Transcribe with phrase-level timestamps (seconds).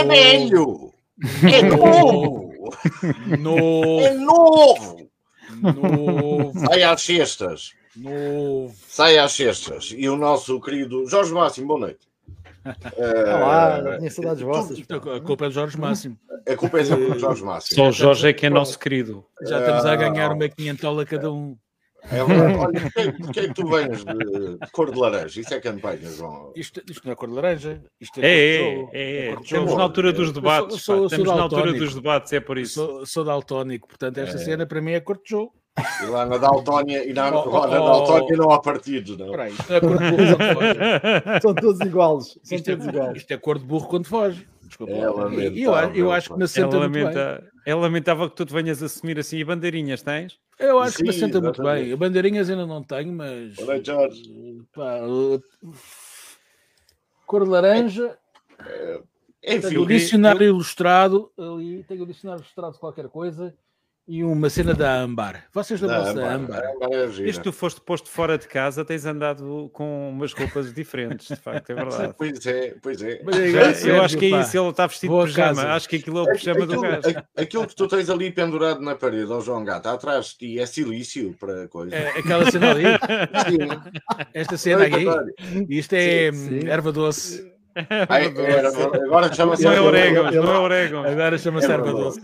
[0.00, 0.90] é velho.
[1.52, 2.50] É novo.
[3.38, 4.00] Novo.
[4.00, 5.10] É novo.
[5.60, 6.52] Novo.
[6.58, 7.72] Sai às sextas.
[7.94, 8.74] Novo.
[8.88, 9.92] Sai às sextas.
[9.94, 12.08] E o nosso querido Jorge Máximo, boa noite.
[12.96, 14.78] Olá, tinha saudades vossas.
[14.80, 16.16] A culpa é do Jorge Máximo.
[16.48, 17.74] A culpa é do Jorge Máximo.
[17.76, 19.24] Só o Jorge é que é nosso querido.
[19.42, 20.34] Já estamos a ganhar Ah.
[20.34, 21.56] uma quinhentola cada um.
[22.10, 22.54] É verdade.
[22.58, 25.40] Olha, porquê, porquê é que tu vens de, de cor de laranja?
[25.40, 26.52] Isso é campanha, João.
[26.56, 27.82] Isto, isto não é cor de laranja.
[28.00, 29.28] Isto É, é, é, cor de é, é.
[29.32, 30.68] cor de Estamos na altura dos Eu debates.
[30.70, 31.08] sou- sou- pá.
[31.08, 32.74] sou Estamos na altura dos debates, é por isso.
[32.86, 35.52] Sou, sou daltónico, portanto, esta cena para mim é cor de jogo.
[36.02, 37.84] E lá na Daltónia, e na, Oh, oh, na oh.
[37.86, 39.26] Daltónia não há partidos, não.
[39.26, 41.40] Espera aí, isto não é cor de burro quando foge.
[41.42, 42.24] São todos iguais.
[42.42, 43.16] São Isto é, todos iguais.
[43.16, 44.46] isto é cor de burro quando foge.
[44.70, 44.92] Desculpa.
[44.92, 47.02] É eu, eu acho que me É, assenta muito bem.
[47.02, 47.50] lamenta...
[47.66, 49.38] é lamentável que tu te venhas assumir assim.
[49.38, 50.38] E bandeirinhas tens?
[50.58, 51.88] Eu acho que me Sim, assenta muito exatamente.
[51.88, 51.96] bem.
[51.96, 53.54] Bandeirinhas ainda não tenho, mas.
[53.56, 54.22] Boa noite, Jorge.
[54.72, 55.42] Pá, uh,
[57.26, 58.16] cor de laranja.
[59.42, 61.82] Enfim, Tenho o dicionário ilustrado ali.
[61.84, 63.52] Tenho o dicionário ilustrado de qualquer coisa.
[64.08, 65.44] E uma cena da Ambar.
[65.52, 66.62] Vocês lembram-se da Ambar?
[66.90, 71.28] Desde Desde que tu foste posto fora de casa, tens andado com umas roupas diferentes,
[71.28, 72.14] de facto, é verdade.
[72.18, 73.20] Pois é, pois é.
[73.24, 75.48] Mas é Já- eu acho que é isso, ele está vestido de pijama.
[75.54, 75.72] casa.
[75.74, 77.18] Acho que aquilo é o pijama do Aquilo, gajo.
[77.18, 80.58] a- aquilo que tu tens ali pendurado na parede, ó João Gato, atrás de ti,
[80.58, 81.94] é silício para coisa.
[81.94, 82.84] É, aquela cena ali.
[83.48, 84.26] Sim.
[84.34, 85.04] Esta cena aqui.
[85.68, 86.66] Isto é Sim, sim.
[86.66, 87.59] hum, erva doce.
[88.08, 89.64] Ai, era- agora chama-se.
[89.64, 91.06] Não é orégãos, não é orégãos.
[91.06, 92.20] Agora chama-se É erva doce.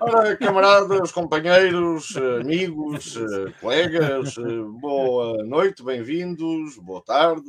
[0.00, 4.42] Ora, camaradas, companheiros, amigos, eh, colegas, eh,
[4.80, 7.44] boa noite, bem-vindos, boa tarde,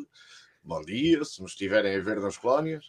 [0.64, 2.86] bom dia, se nos estiverem a ver nas colónias.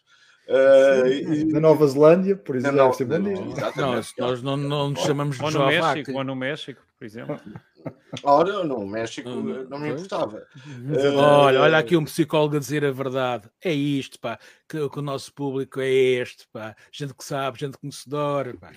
[0.49, 2.77] Eh, e- Da Nova Zelândia, por Na exemplo.
[2.79, 4.15] Não, Não, exatamente.
[4.19, 7.41] nós não, não nos chamamos de Ou no México, ou no México, por exemplo.
[8.23, 10.47] Ora, no México Não, eh, me importava.
[11.17, 13.49] Olha, Eh, olha aqui um psicólogo a dizer a verdade.
[13.65, 14.39] É isto, pá,
[14.69, 16.77] que, que o nosso público é este, pá.
[16.93, 18.73] Gente que sabe, gente conhecedora, pá.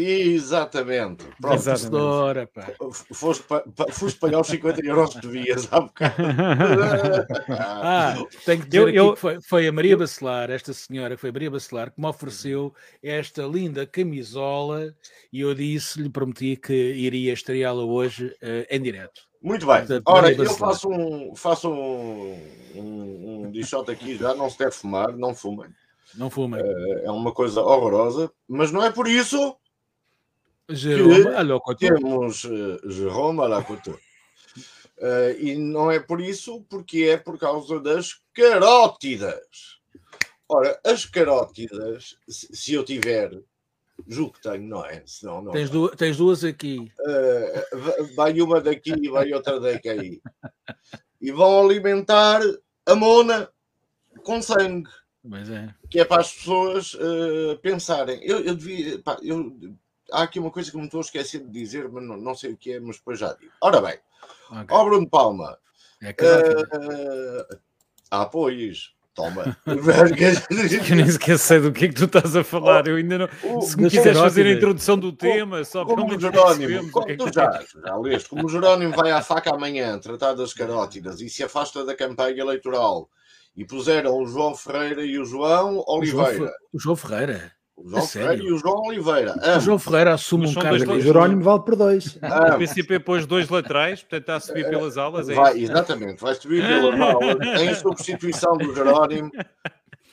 [0.00, 1.24] Exatamente.
[1.40, 1.54] Pronto.
[1.54, 2.46] Exatamente.
[2.54, 2.66] Pá.
[3.12, 6.14] foste, pa- pa- foste pagar os 50 euros que devias há bocado.
[7.50, 8.14] Ah,
[8.44, 11.20] tenho que dizer Eu- aqui eu- que foi, foi a Maria Bacelar, esta senhora, que
[11.20, 12.72] foi a Maria Bacelar, que me ofereceu
[13.02, 14.94] esta linda camisola
[15.32, 19.22] e eu disse, lhe prometi que iria estreá-la hoje eh, em direto.
[19.42, 19.78] Muito bem.
[19.78, 22.32] Portanto, Ora, eu faço um, faço um,
[22.74, 23.52] um, um
[23.90, 25.68] aqui já, não se deve fumar, não fumem.
[26.16, 26.60] Não fumem.
[27.04, 29.54] É uma coisa horrorosa, mas não é por isso
[30.68, 31.24] Jerome,
[31.78, 33.58] temos uh, Jerome à.
[33.60, 39.78] Uh, e não é por isso, porque é por causa das carótidas.
[40.48, 43.30] Ora, as carótidas, se, eu tiver,
[44.06, 45.02] julgo que tenho, não é?
[45.06, 45.52] Senão, não.
[45.52, 46.90] Tens, du- tens duas aqui.
[47.00, 50.20] Uh, va- vai uma daqui e vai outra daqui.
[51.20, 52.40] E vão alimentar
[52.86, 53.48] a mona
[54.24, 54.88] com sangue
[55.34, 55.74] é.
[55.90, 58.20] que é para as pessoas eh, pensarem.
[58.22, 58.98] Eu, eu devia.
[59.00, 59.56] pá, eu-
[60.12, 62.52] há aqui uma coisa que me estou a esquecer de dizer, mas não, não sei
[62.52, 63.52] o que é, mas depois já digo.
[63.60, 63.98] Ora bem,
[64.50, 64.66] ok.
[64.70, 65.58] ó Bruno Palma,
[66.02, 66.68] É carótida.
[66.72, 67.56] eh,
[68.10, 68.94] há apoios.
[69.14, 69.56] Toma.
[69.66, 72.86] Eu nem sei do que é que tu estás a falar.
[72.86, 73.28] Eu ainda não.
[73.42, 76.90] O- Se me quiseres fazer a introdução do tema, só pelo como o menos Jerónimo,
[76.92, 80.54] como é tu já, já leste, como o Jerónimo vai à faca amanhã tratar das
[80.54, 83.10] carótidas e se afasta da campanha eleitoral
[83.56, 86.52] e puseram o João Ferreira e o João O João, Oliveira.
[86.72, 87.52] O João Ferreira.
[87.80, 88.48] O João A Ferreira sério?
[88.48, 89.34] e o João Oliveira.
[89.36, 89.64] O Ambos.
[89.64, 90.92] João Ferreira assume um cargo.
[90.92, 91.00] O.
[91.00, 92.16] Jerónimo vale por dois.
[92.22, 92.56] O ambos.
[92.58, 95.28] PCP pôs dois laterais, portanto está a subir pelas alas.
[95.28, 95.72] É Vai, isso?
[95.72, 99.30] exatamente, vai subir pela mala em substituição do Jerónimo.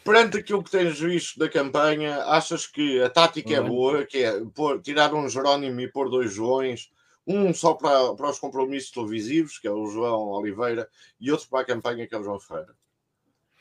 [0.03, 3.67] Perante aquilo que tens visto da campanha, achas que a tática é Olha.
[3.69, 6.91] boa, que é pôr, tirar um Jerónimo e pôr dois Joões,
[7.25, 10.87] um só para, para os compromissos televisivos, que é o João Oliveira,
[11.19, 12.75] e outro para a campanha, que é o João Ferreira.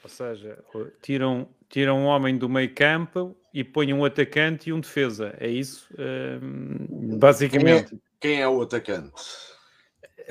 [0.05, 0.63] Ou seja,
[1.03, 5.35] tiram, tiram um homem do meio campo e põem um atacante e um defesa.
[5.41, 5.89] É isso?
[5.99, 7.99] Hum, basicamente.
[8.21, 9.13] Quem é o atacante?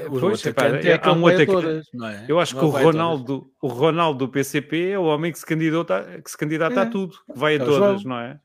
[0.10, 2.26] O Pois, epá, atacante é- é há um atacante- todas, não é?
[2.28, 2.86] Eu acho Não que o todas.
[2.86, 6.84] Ronaldo, o Ronaldo do PCP é o homem que se candidata, que se candidata a
[6.86, 6.90] É.
[6.90, 8.16] tudo, que vai a É o todas, João.
[8.16, 8.40] não é?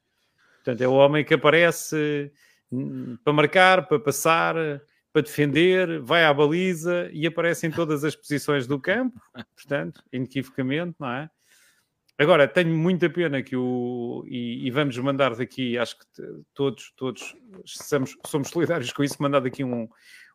[0.56, 2.30] Portanto, é o homem que aparece
[2.70, 4.54] hum, para marcar, para passar,
[5.12, 9.20] para defender, vai à baliza e aparece em todas as posições do campo,
[9.54, 11.30] portanto, inequivocamente, não é?
[12.18, 14.24] Agora, tenho muita pena que o.
[14.26, 16.04] E, e vamos mandar daqui, acho que
[16.52, 19.88] todos, todos somos, somos solidários com isso, mandar daqui um,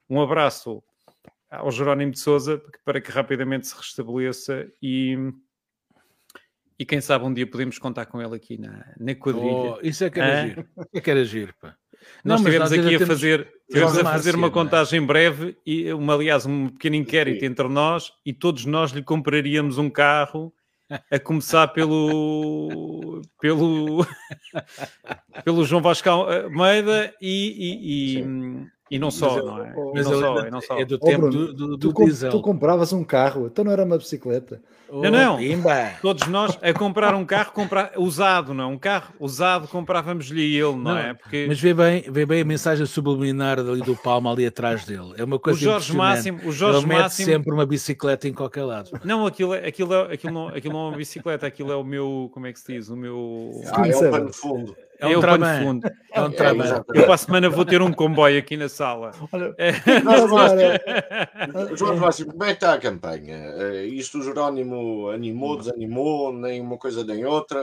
[0.09, 0.81] um abraço
[1.49, 5.17] ao Jerónimo de Souza para que rapidamente se restabeleça e,
[6.79, 9.75] e quem sabe um dia podemos contar com ele aqui na, na quadrilha.
[9.75, 10.47] Oh, isso é que era Hã?
[10.47, 10.61] giro.
[10.61, 11.77] Isso é que era giro, pá.
[12.23, 14.51] Nós Não, estivemos nós ainda aqui a fazer, tivemos a fazer Márcia, uma é?
[14.51, 17.45] contagem breve e uma, aliás, um pequeno inquérito Sim.
[17.47, 20.53] entre nós e todos nós lhe compraríamos um carro
[21.11, 24.05] a começar pelo pelo
[25.43, 28.25] pelo João Vasco Almeida e, e, e,
[28.91, 29.73] e não só, Mas não é?
[29.75, 30.77] eu- Mas não só, e não só.
[30.79, 32.29] é do Ó, tempo Bruno, do, do, Tu, do com- diesel.
[32.31, 34.61] tu compravas um carro, então não era uma bicicleta.
[34.95, 35.37] Oh, não.
[35.37, 35.93] pimba.
[36.03, 38.73] Todos nós a comprar um carro comprar, usado, não?
[38.73, 41.15] Um carro usado comprávamos-lhe ele, não, Não, é?
[41.15, 45.13] Porque Mas vê bem, vê bem a mensagem subliminar ali do Palma ali atrás dele.
[45.17, 46.31] É uma o coisa Jorge impressionante.
[46.31, 48.91] Máximo, o Jorge Ele mete Máximo, sempre uma bicicleta em qualquer lado.
[49.03, 51.83] não, aquilo, é- aquilo, é- aquilo, não, aquilo não é uma bicicleta, aquilo é o
[51.83, 52.89] meu, como é que se diz?
[52.89, 54.75] O meu Ah, é o pano de fundo.
[55.03, 55.61] É um é o pano tramã.
[55.63, 55.87] fundo.
[56.13, 56.83] É um É, exatamente.
[56.93, 59.11] Eu para a semana vou ter um comboio aqui na sala.
[59.31, 59.71] Olha, É.
[60.07, 63.35] agora- Jorge Máximo, como é que está a campanha?
[63.57, 67.59] Eh, Isto o Jerónimo animou, desanimou, nem uma coisa nem outra?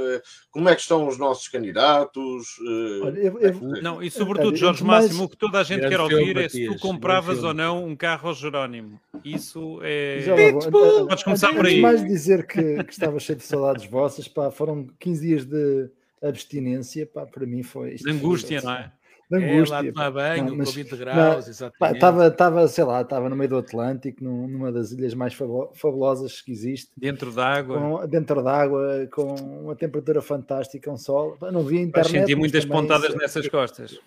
[0.50, 2.56] Como é que estão os nossos candidatos?
[2.60, 6.00] Eh, olha, eu- eu- Não, e sobretudo, Jorge Máximo, o que toda a gente quer
[6.00, 9.00] ouvir é se tu compravas ou não um carro ao Jerónimo.
[9.25, 10.20] Isso é.
[10.20, 10.34] Já.
[10.70, 11.81] Podes começar por aí.
[11.81, 15.88] mais de dizer que, que estava cheio de saudades vossas, pá, foram 15 dias de
[16.22, 18.93] abstinência, pá, para mim foi isto De angústia, foi- não é?
[19.31, 19.93] De É, lá angústia.
[19.93, 21.94] tomar banho, Não, mas- com 20 graus, Pá, exatamente.
[21.94, 25.34] Estava, estava, sei lá, estava no meio do Atlântico, num- numa das ilhas mais
[25.75, 28.08] fabulosas que existe, Dentro d'água.
[28.08, 31.38] dentro d'água, com uma temperatura fantástica, um sol.
[31.40, 32.11] Não Vais internet.
[32.11, 34.00] sentir mas muitas pontadas isso- nessas costas.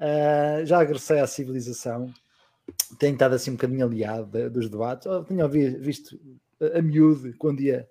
[0.00, 2.12] Ah, já agressei à civilização,
[2.98, 5.06] tenho estado assim um bocadinho aliado de- dos debates.
[5.06, 6.18] Oh, tenho visto
[6.74, 7.86] a, miúdo quando ia,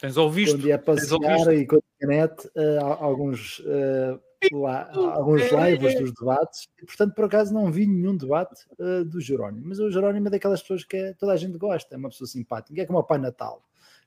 [0.00, 0.52] Tens ouvido?
[0.52, 4.20] quando ia passear e a internet ah, alguns, ah,
[4.52, 6.68] lá- alguns lives dos debates.
[6.82, 10.30] E, portanto, por acaso não vi nenhum debate ah, do Jerónimo, mas o Jerónimo é
[10.30, 13.04] daquelas pessoas que é- toda a gente gosta, é uma pessoa simpática, é como o
[13.04, 13.62] Pai Natal.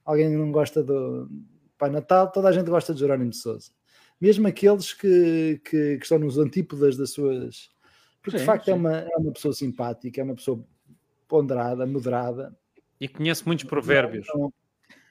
[0.06, 1.30] Alguém não gosta do
[1.77, 3.71] Pai Natal, toda a gente gosta de Jerónimo de Souza.
[4.19, 7.69] Mesmo aqueles que, que, que estão nos antípodas das suas.
[8.21, 10.62] Porque de Sim, facto é uma, é uma pessoa simpática, é uma pessoa
[11.27, 12.53] ponderada, moderada.
[13.00, 14.27] E conhece muitos provérbios.
[14.33, 14.51] Não-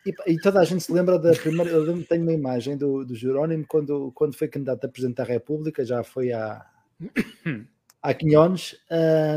[0.06, 1.70] E, e toda a gente se lembra da primeira.
[1.70, 5.24] Eu lembro, tenho uma imagem do, do Jerónimo quando, quando foi candidato a Presidente da
[5.24, 6.64] República, já foi há,
[8.02, 8.76] há 15 anos,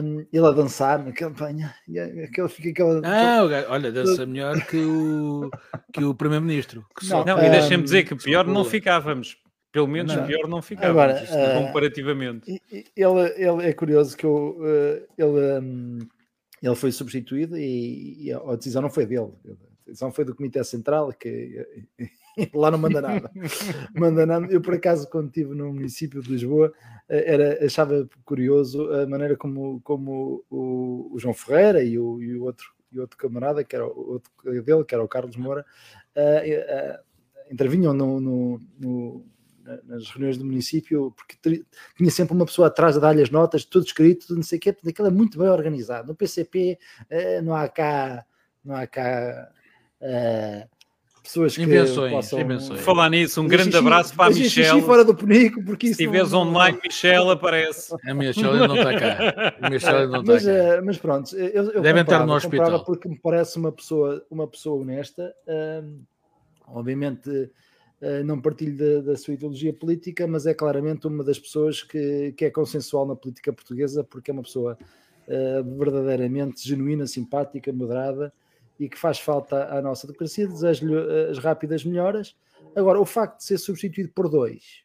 [0.04, 1.74] hum, ele a dançar na campanha.
[1.88, 5.50] E aquele, fica aquela, Ah, olha, dança melhor que o,
[5.92, 6.86] que o Primeiro-Ministro.
[7.04, 9.38] Não, Não, e deixem-me dizer que pior não ficávamos.
[9.72, 10.28] Pelo menos Não.
[10.28, 11.02] pior não ficávamos.
[11.02, 12.62] Agora, isto ah, comparativamente.
[12.70, 16.10] Ele, ele é curioso que eu, eh, ele,
[16.62, 19.32] ele foi substituído e, e a decisão não foi dele.
[19.92, 21.66] Decisão foi do Comitê Central, que
[22.54, 23.32] lá não manda nada.
[23.94, 24.48] manda nada.
[24.50, 26.74] Eu, por acaso, quando estive no município de Lisboa,
[27.10, 32.36] eh, era, achava curioso a maneira como, como o, o João Ferreira e o, e
[32.36, 34.32] o outro, e outro camarada, que era o outro
[34.64, 35.66] dele, que era o Carlos Moura,
[36.16, 37.00] eh, eh,
[37.52, 39.26] intervinham no- no- no,
[39.64, 41.64] na- nas reuniões do município, porque
[41.98, 44.62] tinha sempre uma pessoa atrás a dar-lhe as notas, tudo escrito, tudo não sei o
[44.62, 46.08] quê, aquilo é muito bem organizado.
[46.08, 46.80] No PCP
[47.44, 48.26] não há cá,
[48.64, 49.52] não há cá
[50.02, 50.68] eh,
[51.24, 52.40] pessoas que Invenções, possam...
[52.42, 52.82] invenções.
[52.82, 54.82] Falar nisso, um grande xixi- abraço para a Michelle.
[54.82, 57.94] fora do penico, porque Se isso estiveres não- online, Michelle aparece.
[58.06, 59.56] A Michelle não está cá.
[59.62, 60.52] A Michelle não está mas, cá.
[60.52, 62.84] eh, mas pronto, eu, eu Devem estar no hospital.
[62.84, 65.34] porque me parece uma pessoa, uma pessoa honesta.
[65.48, 66.02] hum,
[66.68, 67.50] obviamente
[68.02, 72.34] eh, não partilho da, da sua ideologia política, mas é claramente uma das pessoas que,
[72.36, 74.78] que é consensual na política portuguesa, porque é uma pessoa
[75.28, 78.34] eh, verdadeiramente genuína, simpática, moderada
[78.82, 80.48] e que faz falta à nossa democracia.
[80.48, 82.36] Desejo-lhe eh, as rápidas melhoras.
[82.76, 84.84] Agora, o facto de ser substituído por dois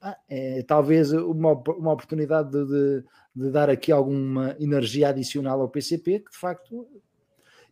[0.00, 3.04] ah, é talvez uma, uma oportunidade de, de-
[3.36, 6.86] de dar aqui alguma energia adicional ao PCP, que de facto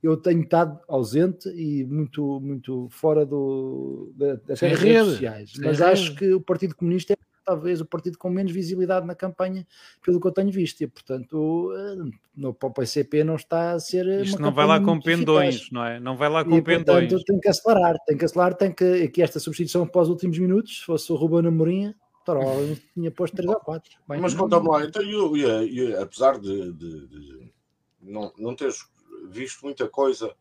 [0.03, 5.53] eu tenho estado ausente e muito, muito fora do, da- das redes rede, sociais.
[5.59, 9.67] Mas acho que o Partido Comunista é talvez o partido com menos visibilidade na campanha,
[10.05, 13.81] pelo que eu tenho visto, e portanto eh, no para o PCP não está a
[13.81, 14.07] ser.
[14.07, 15.19] eh, Isto uma não vai lá com muito eficaz.
[15.27, 16.01] pendões, não é?
[16.01, 17.09] Não vai lá com E, pendões.
[17.09, 20.39] portanto, tem que acelerar, tem que acelerar, tem que, que esta substituição para os últimos
[20.39, 21.95] minutos, se fosse o Ruben Amorim,
[22.25, 23.91] provavelmente tinha posto 3 ou 4.
[24.09, 27.53] Bem, Mas conta-me lá, então, eu, eu- eu, apesar de, de- de
[28.01, 28.85] não, não teres
[29.31, 30.33] visto muita coisa,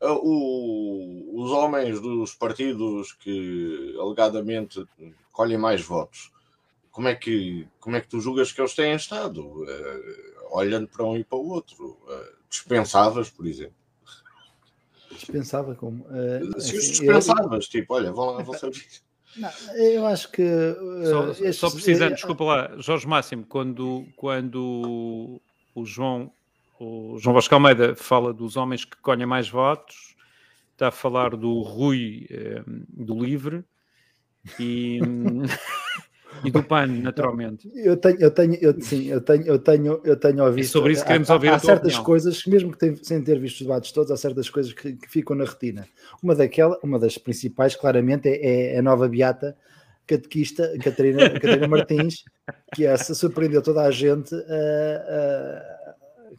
[0.00, 4.84] o- os homens dos partidos que alegadamente
[5.32, 6.30] colhem mais votos,
[6.96, 9.66] como é que, como é que tu julgas que eles têm estado?
[9.68, 13.74] Ah, olhando para um e para o outro, Ah, dispensavas, por exemplo.
[15.10, 16.06] dispensava como.
[16.10, 18.70] eh, Se os assim, eu- dispensavas, tipo, olha, vão lá, vão ser
[19.36, 20.40] não, eu acho que.
[20.40, 25.38] eh, Só, estes- só precisando, eh, desculpa lá, Jorge Máximo, quando, quando
[25.74, 26.32] o João,
[26.80, 30.16] o João Vasco Almeida fala dos homens que colhem mais votos,
[30.72, 33.62] está a falar do Rui eh, do Livre
[34.58, 34.98] e,
[36.44, 37.70] E do PAN, naturalmente.
[37.74, 40.66] Eu tenho, eu tenho, eu, sim, eu tenho, eu tenho, eu tenho ouvido.
[40.66, 42.04] sobre isso queremos há, ouvir há tua certas opinião.
[42.04, 45.10] coisas, mesmo que tem- sem ter visto os debates todos, há certas coisas que, que
[45.10, 45.86] ficam na retina.
[46.22, 49.56] Uma daquela, uma das principais, claramente, é, é a nova beata
[50.06, 52.24] catequista Catarina, Catarina Martins,
[52.74, 55.75] que essa surpreendeu toda a gente ah, ah,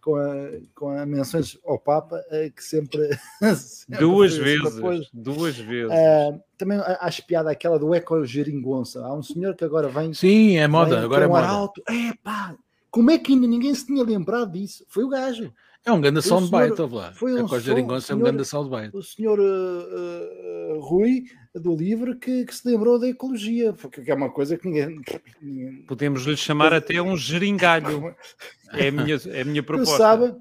[0.07, 0.33] com, a,
[0.73, 3.09] com a menções ao Papa, ah, que sempre,
[3.57, 4.79] sempre Duas vezes.
[4.79, 5.91] foi- Duas vezes.
[5.91, 9.05] Ah, também acho piada aquela do eco geringonça.
[9.05, 11.47] Há um senhor que agora vem Sim, é moda, Vem agora é um moda.
[11.47, 11.81] alto.
[11.89, 12.55] Epá,
[12.89, 14.85] como é que ainda ninguém se tinha lembrado disso?
[14.87, 15.51] Foi o gajo.
[15.85, 17.11] É um grande soundbite, lá.
[17.13, 18.95] foi um som- Geringonça é um grande soundbite.
[18.95, 21.23] O senhor uh, uh, Rui,
[21.59, 23.73] do livro, que, que se lembrou da ecologia.
[23.73, 25.01] Porque é uma coisa que ninguém...
[25.41, 28.15] ninguém Podemos lhe chamar até um geringalho.
[28.73, 30.37] É a minha, é a minha proposta.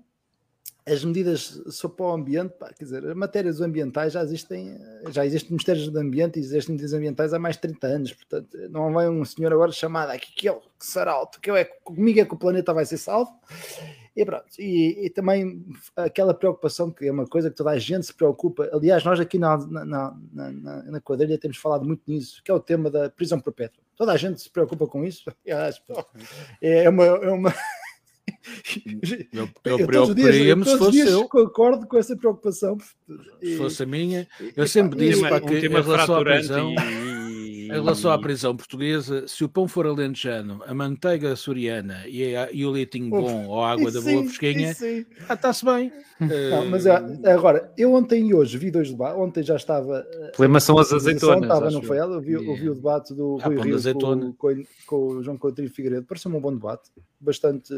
[0.88, 4.78] As medidas só para o ambiente, pá, quer dizer, as matérias ambientais já existem,
[5.11, 8.57] já existem ministérios do ambiente e existem medidas ambientais há mais de 30 anos, portanto,
[8.71, 11.64] não vai um senhor agora chamado aqui que ele que será alto, que eu é
[11.64, 13.33] comigo é que o planeta vai ser salvo.
[14.14, 18.07] E pronto, e, e também aquela preocupação que é uma coisa que toda a gente
[18.07, 18.66] se preocupa.
[18.73, 19.85] Aliás, nós aqui na, na,
[20.33, 23.83] na, na, quadrilha temos falado muito nisso, que é o tema da prisão perpétua.
[23.95, 25.31] Toda a gente se preocupa com isso.
[26.62, 27.55] É uma, é uma,
[29.33, 31.29] Eu, eu preocuparia-me se fosse dias eu.
[31.29, 32.79] concordo com essa preocupação.
[33.43, 34.26] Se fosse a minha,
[34.57, 38.12] eu e sempre disse, e- pá, um que em relação à prisão- e- Em relação
[38.12, 42.71] à prisão portuguesa, se o pão for alentejano, a manteiga açoriana e, a- e o
[42.71, 44.76] leitinho bom ou a água e da sim, boa fresquinha,
[45.29, 45.93] ah, está-se bem.
[46.21, 49.19] Não, mas Eh, é, agora, eu ontem e hoje vi dois debates.
[49.21, 50.07] Ontem já estava.
[50.09, 51.43] eh, Problema são as azeitonas.
[51.43, 51.87] Estava, não eu.
[51.87, 52.15] foi ela?
[52.15, 55.37] Eu vi, eu vi o debate do Ah, Rui Rio com, com, com o João
[55.37, 56.07] Coutinho Figueiredo.
[56.07, 56.88] Pareceu-me um bom debate.
[57.21, 57.75] Bastante.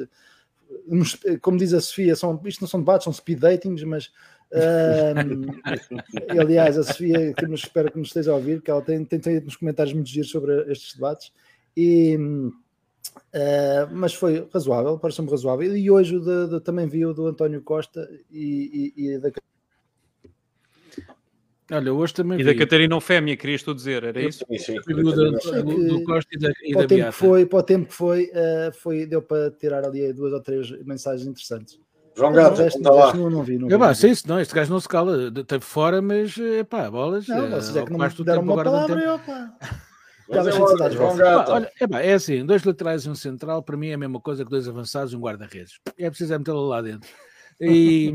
[1.41, 4.11] Como diz a Sofia, são, isto não são debates, são speed datings, mas.
[6.35, 9.05] e, aliás, a Sofia, que nos espero que nos esteja a ouvir, que ela tem,
[9.05, 11.33] tem, tem nos comentários muito giros sobre estes debates.
[11.77, 12.19] E,
[13.33, 15.77] ah, mas foi razoável, pareceu-me razoável.
[15.77, 19.31] E hoje o de- de- também vi o do António Costa e, e, e da
[21.71, 22.59] Olha, hoje também E da vi.
[22.59, 24.45] Catarina Ofémia, querias tu dizer, era isso?
[24.51, 24.75] Sim, sim.
[24.75, 27.59] da- do, do- do Costa e da, e para da o tempo que foi, para
[27.59, 31.79] o tempo que foi, eh, foi, deu para tirar ali duas ou três mensagens interessantes.
[32.17, 32.65] João Gato, o
[32.97, 33.15] lá.
[33.15, 33.59] não, não vi.
[33.59, 33.79] Não É vi,
[34.11, 37.29] isso, não, este gajo não se cala, de- teve fora, mas pá, bolas.
[37.29, 38.97] Não, eh, vocês é que não me deram uma um palavra.
[38.97, 39.09] tempo.
[39.11, 39.53] eu, pá.
[41.55, 44.21] Olha, é, pá, é assim, dois laterais e um central, para mim é a mesma
[44.21, 45.81] coisa que dois avançados e um guarda-redes.
[45.99, 47.09] É preciso é metê-lo lá dentro.
[47.61, 48.13] E,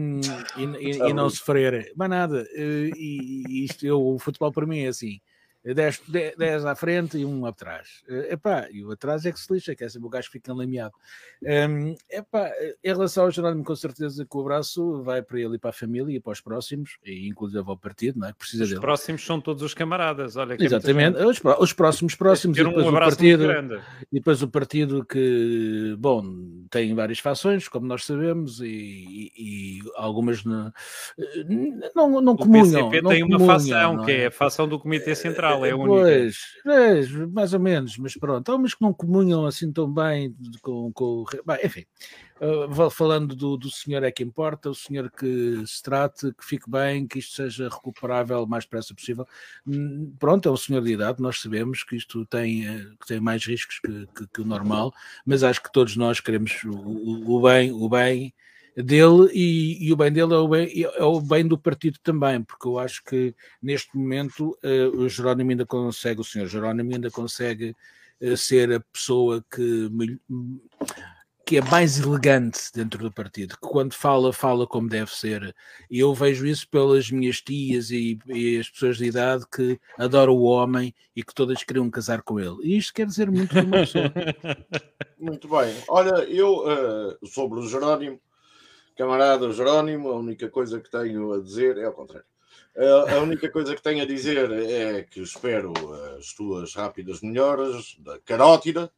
[0.58, 1.92] e, e- e não sofrer.
[1.96, 2.46] Mais nada.
[2.56, 5.20] Eh, E, e isto, eu, o futebol para mim é assim.
[5.66, 6.02] 10,
[6.38, 8.04] 10 à frente e um atrás.
[8.10, 10.34] Eh, Epá, e o atrás é que se lixa, que é sempre o gajo que
[10.34, 10.94] fica enlameado.
[11.42, 12.50] Um, epá,
[12.84, 15.74] em relação ao Jerónimo, com certeza que o abraço vai para ele e para a
[15.74, 18.32] família e para os próximos, e inclusive ao partido, não é?
[18.34, 18.82] Que precisa Os dele.
[18.82, 20.36] próximos são todos os camaradas.
[20.36, 21.28] Olha, que é Exatamente, gente.
[21.28, 23.44] os, os próximos próximos e depois um o partido,
[24.12, 26.24] e depois o partido que, bom,
[26.70, 30.72] tem várias fações, como nós sabemos, e, e- e algumas não,
[31.96, 32.90] não, não O comunham.
[32.90, 35.76] PCP não tem uma fação, não que é a fação do Comitê Central, é a
[35.76, 36.02] única.
[36.02, 40.36] Pois, pois, mais ou menos, mas pronto, há umas que não comunham assim tão bem
[40.62, 41.26] com, com
[41.64, 41.86] enfim,
[42.42, 46.70] Uh, falando do, do senhor é que importa, o senhor que se trate, que fique
[46.70, 49.26] bem, que isto seja recuperável o mais depressa possível.
[49.66, 53.20] Hum, Pronto, é o senhor de idade, nós sabemos que isto tem, eh, que tem
[53.22, 54.92] mais riscos que, que- que o normal,
[55.26, 58.34] mas acho que todos nós queremos o- o bem, o bem
[58.76, 62.42] dele e, e o bem dele é o bem, é o bem do partido também,
[62.44, 67.12] porque eu acho que neste momento eh, o Jerónimo ainda consegue, o senhor Jerónimo ainda
[67.12, 67.76] consegue
[68.20, 69.90] eh, ser a pessoa que,
[71.46, 75.54] que é mais elegante dentro do partido, que quando fala, fala como deve ser.
[75.92, 80.34] E eu vejo isso pelas minhas tias e, e as pessoas de idade que adoram
[80.34, 82.58] o homem e que todas queriam casar com ele.
[82.64, 84.12] E isto quer dizer muito de uma pessoa.
[85.20, 85.74] Muito bem.
[85.88, 88.20] Olha, eu eh, sobre o Jerónimo,
[88.96, 92.26] camarada Jerónimo, a única coisa que tenho a dizer é ao contrário.
[92.76, 95.72] A única coisa que tenho a dizer é que espero
[96.18, 98.92] as tuas rápidas melhoras da carótida,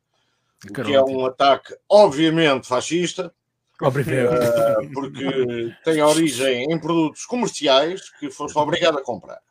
[0.69, 3.33] o que é um ataque obviamente fascista,
[4.81, 9.41] eh, porque tem origem em produtos comerciais que foste obrigado a comprar.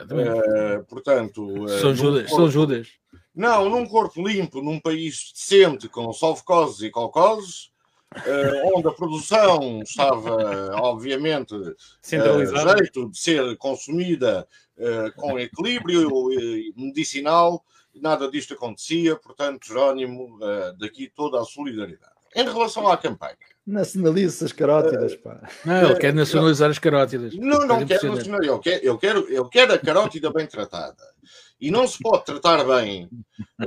[0.00, 2.88] Eh, portanto, eh, São Judas, corpo- são Judas.
[3.34, 7.70] não, num corpo limpo, num país decente, com sovcoses e cocoses,
[8.16, 12.78] eh, onde a produção estava, obviamente, a Centralizado.
[12.78, 14.46] jeito de ser consumida
[14.76, 22.17] eh, com equilíbrio eh, medicinal, nada disto acontecia, portanto, Jerónimo, eh, daqui toda a solidariedade.
[22.34, 23.36] Em relação à campanha.
[23.66, 25.40] Nacionaliza as carótidas, pá.
[25.64, 27.34] Não, ele quer nacionalizar as carótidas.
[27.34, 28.16] Não, não quero impressionante.
[28.28, 28.54] nacionalizar.
[28.54, 31.02] Eu quero, eu, quero, eu quero a carótida bem tratada.
[31.60, 33.10] E não se pode tratar bem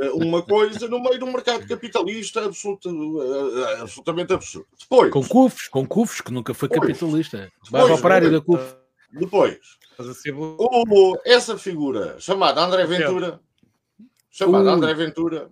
[0.01, 2.89] eh, uma coisa no meio de um mercado capitalista absoluto,
[3.21, 4.67] eh, absolutamente absurdo.
[4.79, 6.79] Depois, Com CUFs, com CUFs, que nunca foi Pois.
[6.79, 7.51] capitalista.
[7.69, 8.75] Vai ao operário da CUF.
[9.11, 9.59] depois
[10.35, 13.39] o, essa figura chamada André Ventura,
[14.29, 14.71] chamada.
[14.71, 15.49] André Ventura,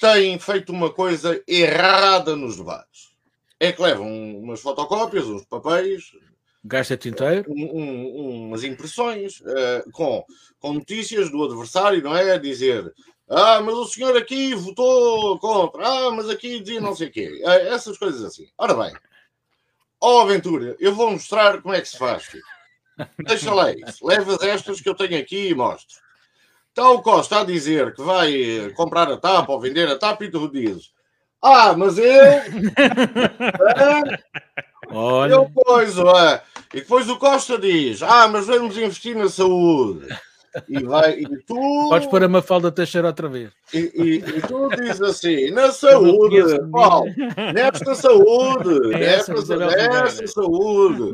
[0.00, 3.10] tem feito uma coisa errada nos debates.
[3.60, 6.12] É que levam umas fotocópias, uns papéis,
[6.64, 7.50] Gasta tinteiro.
[7.52, 10.24] um- um- umas impressões eh, com,
[10.58, 12.38] com notícias do adversário, não é?
[12.38, 12.92] Dizer
[13.28, 17.40] ah, mas o senhor aqui votou contra, ah, mas aqui dizia não sei o quê.
[17.44, 18.48] Eh, essas coisas assim.
[18.58, 18.92] Ora bem,
[20.00, 22.24] ó Aventura, eu vou mostrar como é que se faz.
[22.24, 22.42] filho.
[23.26, 24.04] Deixa lá isso.
[24.06, 25.96] Levas estas que eu tenho aqui e mostro.
[26.70, 30.24] Está o Costa a dizer que vai eh, comprar a tapa ou vender a tapa
[30.24, 30.92] e tu dizes
[31.42, 32.06] ah, mas eu...
[34.92, 36.42] Olha, eu coiso, é.
[36.74, 40.06] E depois o Costa diz: Ah, mas vamos investir na saúde.
[40.68, 41.54] E vai, e tu,
[41.88, 43.52] podes pôr a Mafalda Teixeira outra vez.
[43.72, 47.10] e, e, e tu dizes assim: na saúde, Paulo,
[47.54, 51.12] nesta saúde, Essa, nesta, saúde.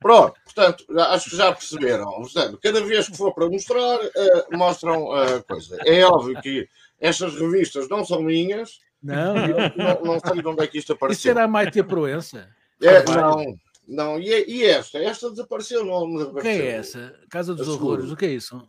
[0.00, 2.04] Pronto, portanto, acho que já perceberam.
[2.04, 5.76] Portanto, cada vez que for para mostrar, eh, mostram a coisa.
[5.84, 6.68] É óbvio que
[7.00, 9.48] estas revistas não são minhas, Não, não.
[9.76, 11.30] não, não sei de onde é que isto Isso apareceu.
[11.32, 12.48] era a Maite Proença.
[12.80, 13.56] É, não,
[13.88, 14.18] não.
[14.20, 14.98] E, e esta?
[14.98, 16.64] Esta desapareceu, não O que desapareceu.
[16.64, 17.20] é essa?
[17.30, 18.10] Casa dos Horrores.
[18.10, 18.62] O que é isso?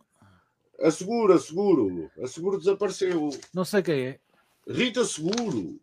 [0.80, 2.10] A Seguro, a Seguro.
[2.22, 3.28] A Seguro desapareceu.
[3.54, 4.18] Não sei quem é.
[4.68, 5.78] Rita Seguro.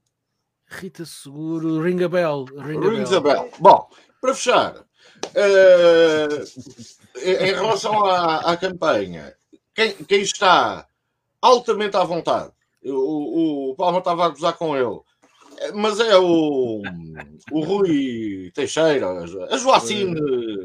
[0.69, 2.45] Rita Seguro, Ring a Bell.
[2.57, 3.43] Ring a Rings a Bell.
[3.43, 3.51] bell.
[3.59, 3.89] Bom,
[4.19, 4.83] para fechar,
[5.33, 6.43] eh,
[7.23, 9.33] em relação à, à campanha,
[9.73, 10.85] quem, quem está
[11.41, 12.51] altamente à vontade,
[12.83, 14.99] o, o Palma estava a gozar com ele,
[15.73, 16.81] mas é o,
[17.51, 20.19] o Rui Teixeira, a Joacine,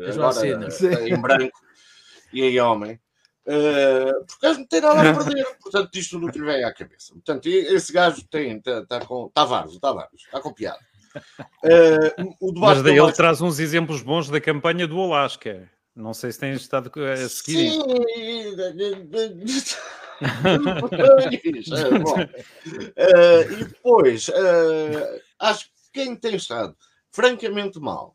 [0.06, 0.54] A Joacine.
[0.54, 1.58] agora em branco
[2.32, 3.00] e em homem.
[3.46, 6.72] eh, porque não têm nada a perder, portanto, diz tudo o que lhe vem à
[6.72, 7.12] cabeça.
[7.12, 10.78] Portanto, esse gajo tem, está tá com Tavares, o Tavares, está com piada.
[11.64, 15.70] Eh, o Mas daí ele traz uns exemplos bons da campanha do Alasca.
[15.94, 17.70] Não sei se tens estado a seguir.
[17.72, 17.82] Sim.
[22.96, 26.76] Eh, e depois, eh, acho que quem tem estado
[27.10, 28.14] francamente mal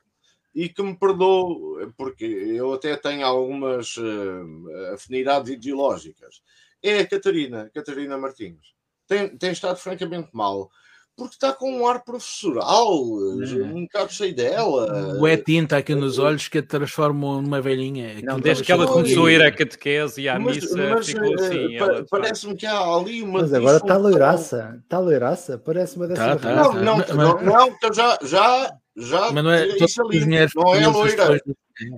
[0.56, 6.42] e que me perdoou, porque eu até tenho algumas eh, afinidades ideológicas,
[6.82, 8.74] é a Catarina, Catarina Martins.
[9.08, 10.72] Tem, tem estado francamente mal.
[11.18, 15.18] Porque está com um ar professoral, um bocado cheio dela.
[15.20, 18.10] O é tinta aqui nos olhos que a transformam numa velhinha.
[18.14, 21.08] Não, Aquilo desde que ela começou a ir à catequese e à Mas- missa, mas,
[21.08, 21.78] ficou eh, assim.
[21.80, 23.42] pa- Parece-me que há ali uma.
[23.42, 24.80] Mas agora está loiraça.
[24.84, 25.58] Está loiraça.
[25.58, 26.24] Parece uma dessas.
[26.24, 26.54] Tá, tá.
[26.54, 26.74] raças.
[26.84, 29.32] Não, não, não, não, então já, já, já.
[29.32, 31.42] Mas não é isso ali, não é loira, depois-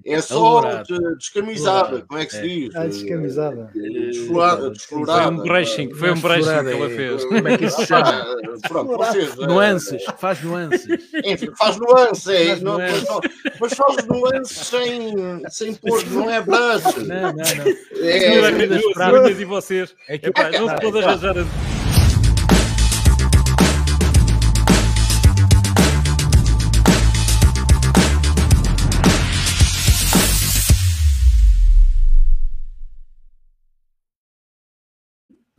[0.06, 2.42] é só de- descamisada, como é que se é.
[2.42, 2.76] diz?
[2.76, 3.72] Ah, descamisada.
[3.74, 4.62] Desflorada.
[4.64, 5.30] Foi desflorada.
[5.32, 7.24] um brushing, foi um brushing que ela é- fez.
[7.26, 8.26] Como é que isso se chama?
[8.68, 9.32] Pronto, vocês.
[9.40, 10.86] eh, Nuances, faz nuances.
[11.24, 13.04] Enfim, faz nuances, é, Faz não- nuances.
[13.04, 13.22] mas, não-
[13.62, 15.16] mas faz nuances sem,
[15.50, 16.98] sem pôr, não é brush.
[16.98, 18.06] Não, não, não.
[18.06, 19.22] É, Senhora, vida duas esperada.
[19.24, 19.96] unhas e vocês.
[20.10, 21.38] É que Epá, não se pode arranjar.
[21.38, 21.68] a-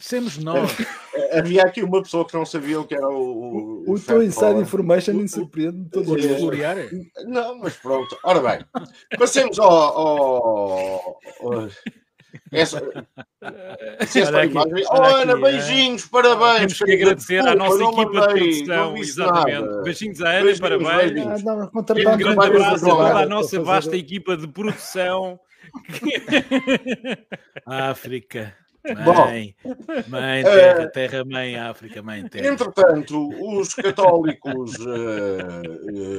[0.01, 0.71] Semos nós.
[1.33, 3.85] havia aqui uma pessoa que não sabia o que era o.
[3.87, 6.39] O fact teu inside information me surpreende dias.
[6.41, 6.77] florear?
[7.27, 8.17] Não, mas pronto.
[8.25, 8.65] Ora bem,
[9.19, 9.71] passemos ao.
[9.71, 11.69] ao, ao
[12.53, 12.81] essa,
[13.99, 16.59] essa Olha aqui, imagem- Oh, Ana, aqui, beijinhos, parabéns.
[16.59, 19.61] Temos que agradecer à nossa equipa de produção, exatamente.
[19.61, 19.83] nada.
[19.83, 21.13] Beijinhos à Ana, Beijinhos, parabéns.
[21.13, 21.47] beijinhos.
[21.47, 25.41] Ah, não, Um grande abraço a toda a nossa vasta equipa de produção.
[27.67, 28.55] África.
[29.05, 29.15] Bom.
[29.15, 29.55] Mãe,
[30.09, 32.49] mãe, Eh, terra, terra, mãe, África, mãe, terra.
[32.53, 34.75] Entretanto, os católicos.
[34.81, 35.63] eh,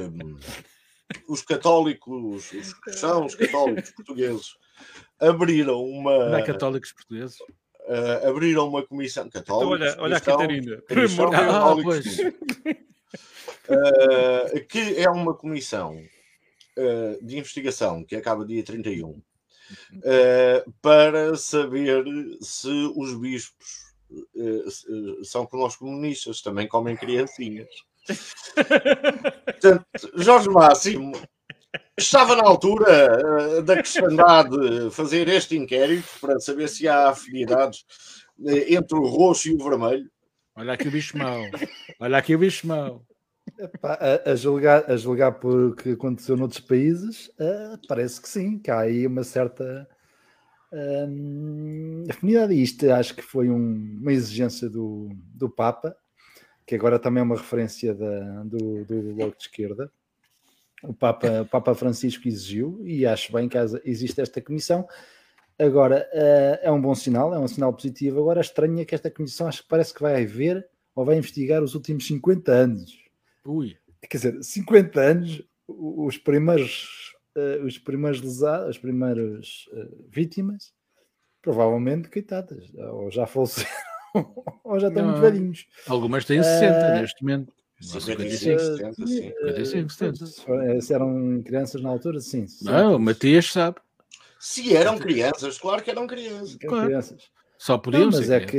[0.06, 4.56] eh, os católicos, os cristãos católicos portugueses
[5.20, 7.36] abriram uma, Não é católicos portugueses?
[7.88, 9.84] eh, abriram uma comissão Então, católica.
[9.84, 10.76] olha, olha a Catarina.
[10.76, 11.48] Por cristão, de Deus.
[11.48, 12.18] Ah, católicos, pois.
[13.68, 16.00] Eh, que é uma comissão
[17.22, 19.20] de investigação que acaba dia 31
[20.04, 22.04] eh, para saber
[22.40, 23.94] se os bispos
[24.36, 24.64] eh,
[25.24, 27.68] são os comunistas, também comem criancinhas.
[29.46, 31.12] Portanto, Jorge Máximo
[31.98, 37.84] estava na altura eh, da cristandade fazer este inquérito para saber se há afinidades
[38.68, 40.10] entre o roxo e o vermelho.
[40.54, 41.42] Olha aqui o bicho mau.
[42.00, 43.04] Olha aqui o bicho mau.
[43.58, 48.28] Epá, a, a, julgar, a julgar por o que aconteceu noutros países, uh, parece que
[48.28, 49.86] sim, que há aí uma certa
[50.72, 52.54] um, afinidade.
[52.54, 55.96] E isto acho que foi um, uma exigência do, do Papa,
[56.66, 59.92] que agora também é uma referência da, do, do Bloco de Esquerda.
[60.82, 64.86] O Papa, o Papa Francisco exigiu, e acho bem que existe esta comissão.
[65.58, 68.20] Agora, uh, é um bom sinal, é um sinal positivo.
[68.20, 71.62] Agora, estranho é que esta comissão acho que parece que vai haver ou vai investigar
[71.62, 73.01] os últimos 50 anos.
[73.44, 73.76] Ui.
[74.08, 80.72] Quer dizer, 50 anos, os primeiros, uh, os primeiros lesados, as primeiras uh, vítimas,
[81.40, 83.70] provavelmente, coitadas, ou já faleceram,
[84.64, 85.66] ou já estão Não, muito velhinhos.
[85.86, 87.52] Algumas têm 60 neste momento.
[87.80, 90.80] 55, 70, 55, 70.
[90.80, 92.46] Se eram crianças na altura, sim.
[92.62, 93.78] Não, o Matias sabe.
[94.38, 96.56] Se eram crianças, claro que eram crianças.
[96.56, 96.86] Claro.
[96.86, 97.30] crianças.
[97.62, 98.58] Só podiam não, mas é que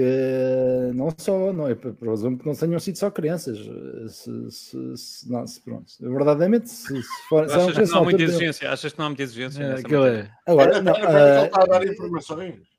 [0.93, 3.59] não só, não é por exemplo que não tenham sido só crianças.
[4.07, 8.23] Se, se, se, não, se pronto, verdadeiramente, se, se for, achas, que não há muita
[8.23, 9.61] exigência, achas que não há muita exigência?
[9.61, 10.31] É, é.
[10.47, 12.72] Agora, não, uh, está a dar informações.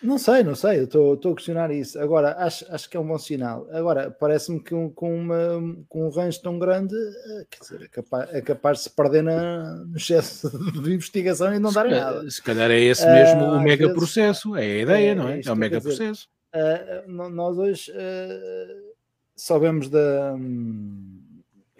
[0.00, 1.98] Não sei, não sei, eu estou a questionar isso.
[1.98, 3.66] Agora, acho, acho que é um bom sinal.
[3.72, 7.88] Agora, parece-me que um, com, uma, com um range tão grande, eh, quer dizer, é,
[7.88, 12.30] capaz, é capaz de se perder na, no excesso de investigação e não dar nada.
[12.30, 15.40] Se calhar é esse mesmo o mega vezes, processo, é a ideia, é, não é?
[15.44, 16.28] É, o mega dizer, processo.
[16.54, 18.94] Uh, nós hoje uh,
[19.34, 20.36] sabemos da.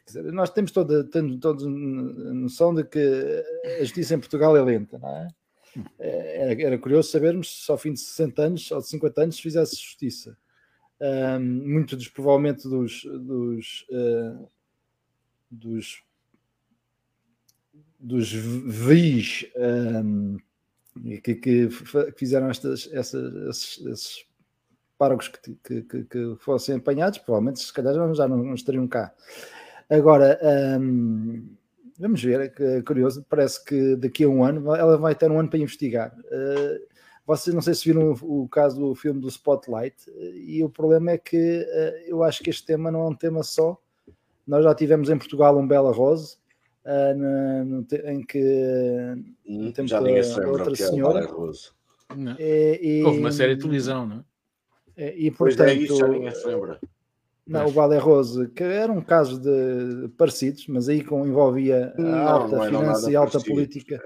[0.04, 3.44] Dizer, nós temos toda, temos todos a noção de que
[3.78, 5.28] a justiça em Portugal é lenta, não é?
[5.98, 9.76] Era, era, curioso sabermos se ao fim de 60 anos ou de 50 anos fizesse
[9.76, 10.36] justiça.
[11.00, 14.48] Um, muitos dos, provavelmente, dos, dos, uh,
[15.50, 16.02] dos,
[17.98, 20.38] dos vis um,
[21.22, 21.68] que, que,
[22.16, 24.28] fizeram estas, essas, esses, esses
[25.62, 29.14] que, que, que, fossem apanhados, provavelmente, se calhar, já não, não estariam cá.
[29.88, 30.38] Agora,
[30.80, 31.56] um,
[31.98, 33.24] Vamos ver, é curioso.
[33.28, 36.16] Parece que daqui a um ano ela vai ter um ano para investigar.
[36.16, 36.86] Uh,
[37.26, 39.96] vocês não sei se viram o, caso do filme do Spotlight,
[40.34, 43.42] e o problema é que uh, eu acho que este tema não é um tema
[43.42, 43.76] só.
[44.46, 46.36] Nós já tivemos em Portugal um Bela Rose,
[47.16, 48.40] no, no, em que
[49.46, 51.28] hum, temos já a, outra senhora.
[52.38, 54.24] E, e, Houve uma série de televisão, não
[54.96, 55.14] é?
[55.14, 56.80] E, portanto, pois é, isso já ninguém se lembra.
[57.48, 62.56] Não, o Balé Rose, que eram casos de parecidos, mas aí com, envolvia não, alta
[62.56, 63.54] não finança e alta parecido.
[63.54, 64.02] política.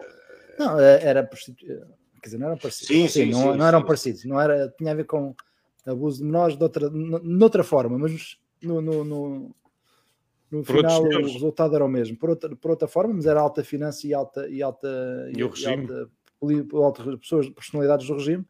[0.56, 1.28] Não, é, era
[2.22, 2.86] Quer dizer, não eram parecidos.
[2.86, 4.24] Sim, sim, não, sim, não eram parecidos.
[4.24, 5.34] Não era, tinha a ver com
[5.84, 9.56] abuso de menores de outra, noutra forma, mas no, no, no,
[10.48, 12.16] no final o resultado era o mesmo.
[12.16, 14.88] Por outra, por outra forma, mas era alta finança e alta e alta
[15.34, 15.88] e, e, o regime.
[15.90, 18.46] alta, alta pessoas, personalidades do regime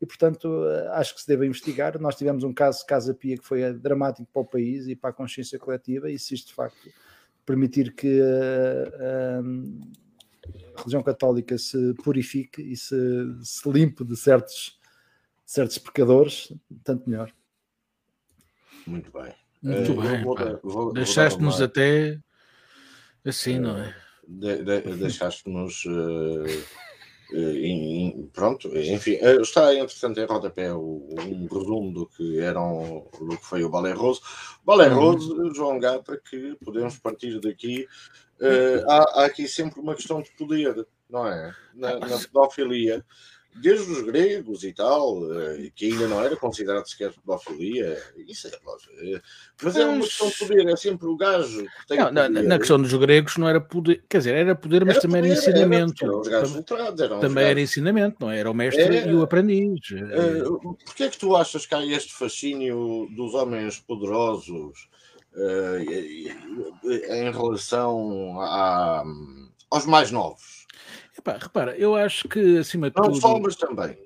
[0.00, 1.98] e, portanto, eh, acho que se deve investigar.
[2.00, 5.10] Nós tivemos um caso, Casa Pia, que foi eh, dramático para o país e para
[5.10, 6.90] a consciência coletiva, e se isto de facto
[7.44, 12.96] permitir que a, a religião católica se purifique e se,
[13.42, 14.78] se limpe de certos,
[15.44, 17.32] certos pecadores, tanto melhor.
[18.86, 19.32] Muito bem.
[19.62, 20.92] Muito uh, bem.
[20.92, 22.20] Deixaste-nos até
[23.24, 23.94] assim, uh, não é?
[24.26, 25.84] De, de, Deixaste-nos.
[25.86, 26.44] Uh,
[27.36, 33.44] e, pronto, enfim, eh, está entretanto em rodapé um resumo do que, eram, do que
[33.44, 34.20] foi o Balé Rose.
[34.64, 35.00] Balé uhum.
[35.00, 37.86] Rose, João Gata, que podemos partir daqui.
[38.40, 41.54] Uh, há, há, aqui sempre uma questão de poder, não é?
[41.74, 43.04] Na, na pedofilia
[43.54, 48.50] desde os gregos e tal, eh, que ainda não era considerado sequer pedofilia, isso é
[48.64, 48.92] lógico.
[49.62, 52.58] Mas é uma questão de poder, é sempre o gajo que tem não, na, na,
[52.58, 55.38] questão dos gregos não era poder, quer dizer, era poder, mas era também poder, era
[55.38, 56.26] ensinamento.
[56.26, 58.38] Era, era também era ensinamento, não é?
[58.40, 59.90] Era o mestre e o aprendiz.
[59.90, 64.88] Uh, Porquê é que tu achas que há este fascínio dos homens poderosos
[65.32, 65.78] uh,
[66.82, 69.04] em relação a,
[69.70, 70.63] aos mais novos?
[71.24, 73.14] Epá, repara, eu acho que acima de não tudo.
[73.14, 73.96] Não só, mas também.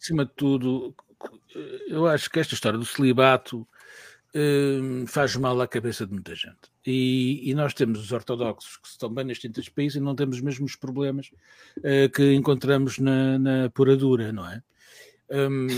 [0.00, 0.92] Acima de tudo,
[1.86, 3.66] eu acho que esta história do celibato
[4.34, 6.58] hum, faz mal à cabeça de muita gente.
[6.84, 10.36] E, e, nós temos os ortodoxos que estão bem nestes 30 países e não temos
[10.36, 11.30] os mesmos problemas
[11.78, 14.60] uh, que encontramos na, na puradura, não é?
[15.30, 15.68] Um,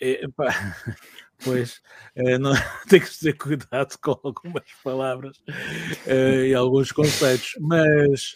[0.00, 0.22] é
[1.44, 1.80] pois,
[2.16, 2.52] é, não,
[2.88, 5.36] tem que ter cuidado com algumas palavras
[6.06, 8.34] uh, e alguns conceitos, mas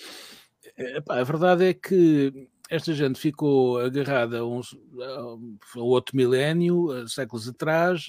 [1.08, 4.60] A verdade é que esta gente ficou agarrada a, um,
[5.74, 8.06] a outro milénio, séculos atrás,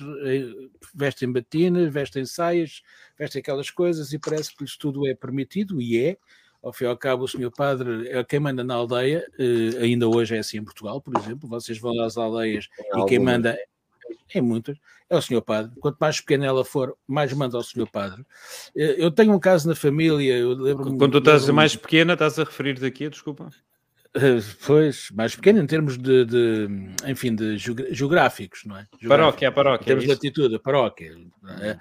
[0.94, 2.82] vestem batinas, vestem saias,
[3.18, 6.18] vestem aquelas coisas e parece que lhes tudo é permitido, e é.
[6.62, 10.10] Ao fim e ao cabo, o senhor padre é quem manda na aldeia, eh, ainda
[10.10, 11.48] hoje é assim em Portugal, por exemplo.
[11.48, 13.58] Vocês vão às aldeias e quem manda
[14.34, 14.78] em muitas,
[15.10, 15.72] é o senhor padre.
[15.80, 18.24] Quanto mais pequena ela for, mais manda ao senhor padre.
[18.76, 22.38] Eh, eu tenho um caso na família, eu lembro Quando tu estás mais pequena, estás
[22.38, 23.50] a referir-te aqui, desculpa?
[24.66, 26.68] Pois, mais pequeno em termos de, de
[27.08, 28.88] enfim, de geográficos, não é?
[29.00, 29.10] Geográfico.
[29.10, 29.84] Paróquia, paróquia.
[29.84, 31.18] Em termos é de latitude, a paróquia.
[31.62, 31.78] É?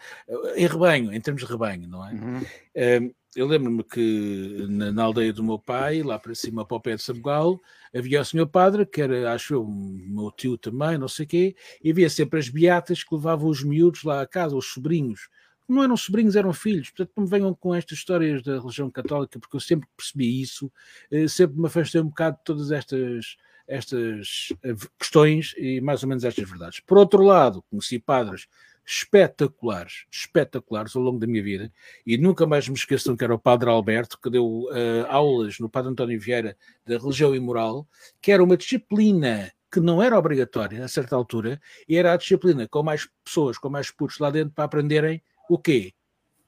[0.56, 2.12] Em rebanho, em termos de rebanho, não é?
[2.12, 2.38] Uhum.
[2.38, 6.80] Uh, eu lembro-me que na, na, aldeia do meu pai, lá para cima, para o
[6.80, 7.60] pé de Samugal,
[7.94, 11.56] havia o senhor padre, que era, acho eu, meu tio também, não sei o quê,
[11.82, 15.28] e havia sempre as beatas que levavam os miúdos lá a casa, os sobrinhos,
[15.68, 16.90] não eram sobrinhos, eram filhos.
[16.90, 20.72] Portanto, não me venham com estas histórias da religião católica, porque eu sempre percebi isso,
[21.10, 26.08] eh, sempre me afastei um bocado de todas estas, estas eh, questões e mais ou
[26.08, 26.80] menos estas verdades.
[26.80, 28.48] Por outro lado, conheci padres
[28.88, 31.70] espetaculares, espetaculares ao longo da minha vida,
[32.06, 35.68] e nunca mais me esqueçam que era o Padre Alberto, que deu uh, aulas no
[35.68, 37.86] Padre António Vieira da religião e moral,
[38.18, 42.66] que era uma disciplina que não era obrigatória a certa altura, e era a disciplina
[42.66, 45.92] com mais pessoas, com mais putos lá dentro para aprenderem o quê?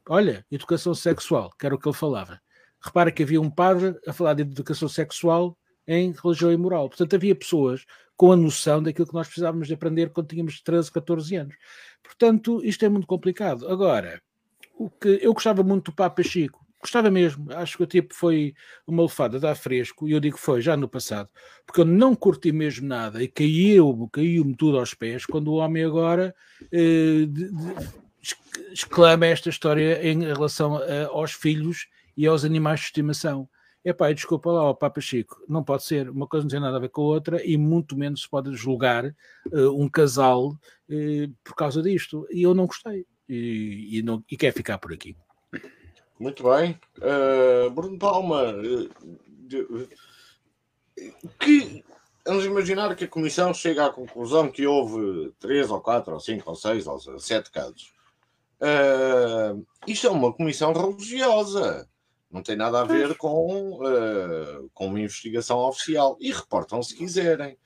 [0.09, 2.41] Olha, educação sexual, que era o que ele falava.
[2.83, 6.89] Repara que havia um padre a falar de educação sexual em religião e moral.
[6.89, 7.85] Portanto, havia pessoas
[8.17, 11.57] com a noção daquilo que nós precisávamos de aprender quando tínhamos 13, 14 anos.
[12.03, 13.67] Portanto, isto é muito complicado.
[13.69, 14.21] Agora,
[14.75, 18.55] o que eu gostava muito do Papa Chico, gostava mesmo, acho que o tipo foi
[18.87, 21.29] uma lefada de ar fresco, e eu digo foi já no passado,
[21.67, 25.85] porque eu não curti mesmo nada e caiu-me caiu tudo aos pés quando o homem
[25.85, 26.35] agora
[26.73, 27.75] eh, de, de,
[28.73, 33.49] exclama esta história em relação a, aos filhos e aos animais de estimação.
[33.83, 36.77] É pá, desculpa lá, ó, Papa Chico, não pode ser, uma coisa não tem nada
[36.77, 41.35] a ver com a outra e muito menos se pode julgar uh, um casal uh,
[41.43, 42.27] por causa disto.
[42.31, 45.17] E eu não gostei e, e, não, e quer ficar por aqui.
[46.19, 46.79] Muito bem.
[46.99, 48.55] Uh, Bruno Palma,
[51.39, 51.83] que
[52.27, 56.51] vamos imaginar que a Comissão chega à conclusão que houve três ou quatro ou cinco
[56.51, 57.99] ou seis ou sete casos
[58.61, 61.89] Uh, isto é uma comissão religiosa.
[62.31, 66.17] Não tem nada a ver com, uh, com uma investigação oficial.
[66.21, 67.57] E reportam se quiserem.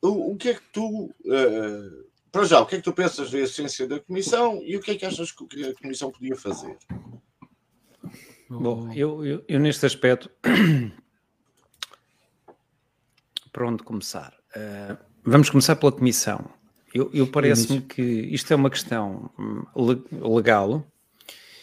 [0.00, 1.06] O, o que é que tu.
[1.06, 4.80] Uh, para já, o que é que tu pensas da essência da comissão e o
[4.80, 6.76] que é que achas que a comissão podia fazer?
[8.48, 10.30] Bom, eu, eu, eu neste aspecto.
[13.52, 14.34] para onde começar?
[14.54, 16.48] Uh, vamos começar pela comissão.
[16.98, 19.64] Eu, eu parece-me que isto é uma questão hum,
[20.10, 20.84] legal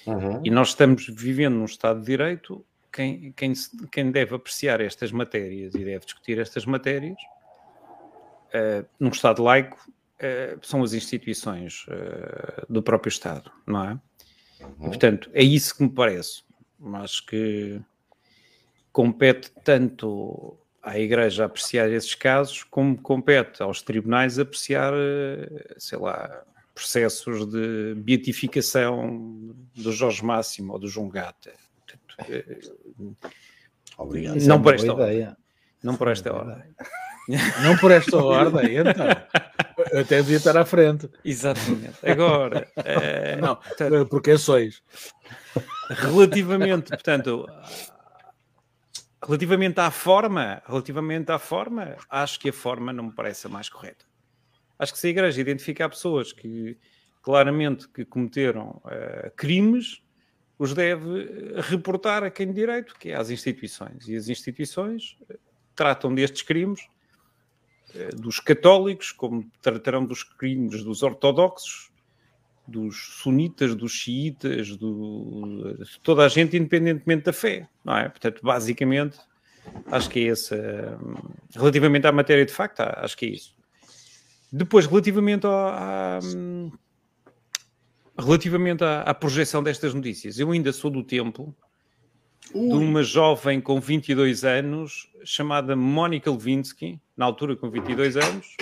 [0.08, 0.42] uhum.
[0.46, 2.66] e nós estamos vivendo num Estado de Direito.
[2.92, 3.52] Quem, quem,
[3.92, 7.18] quem deve apreciar estas matérias e deve discutir estas matérias
[8.54, 14.00] uh, num Estado laico uh, são as instituições uh, do próprio Estado, não é?
[14.62, 14.88] Uhum.
[14.88, 16.44] Portanto, é isso que me parece.
[16.94, 17.82] Acho que
[18.94, 26.44] compete tanto à Igreja apreciar esses casos, como compete aos tribunais apreciar, eh, sei lá,
[26.76, 31.52] processos de beatificação do Jorge Máximo ou do João Gata.
[32.30, 32.60] Eh,
[33.98, 34.40] Obrigado.
[34.42, 35.36] Não por esta ordem.
[35.82, 36.64] Não por esta ordem.
[37.64, 39.08] Não por esta ordem, então.
[39.92, 41.10] Eu até devia estar à frente.
[41.24, 41.98] Exatamente.
[42.04, 44.84] Agora, é, não, portanto, porque sois.
[45.90, 47.48] Relativamente, portanto,
[49.26, 53.68] Relativamente à forma, relativamente à forma, acho que a forma não me parece a mais
[53.68, 54.06] correta.
[54.78, 56.78] Acho que se a Igreja identificar pessoas que
[57.24, 60.04] claramente que cometeram uh, crimes,
[60.60, 64.08] os deve reportar a quem de direito, que é às instituições.
[64.08, 65.40] E as instituições uh,
[65.76, 66.88] tratam destes crimes
[68.16, 71.92] dos católicos, como tratarão dos crimes dos ortodoxos,
[72.68, 78.10] dos sunitas, dos xiitas, do, de toda a gente, independentemente da fé, não é?
[78.10, 79.20] Portanto, basicamente,
[79.88, 80.56] acho que é esse.
[81.56, 83.56] Relativamente à matéria de facto, acho que é isso.
[84.52, 86.20] Depois, relativamente, ao, à,
[88.18, 91.56] relativamente à, à, projeção destas notícias, eu ainda sou do tempo
[92.54, 92.70] Ui.
[92.70, 98.56] de uma jovem com 22 anos chamada Mónica Levinsky, na altura com 22 anos,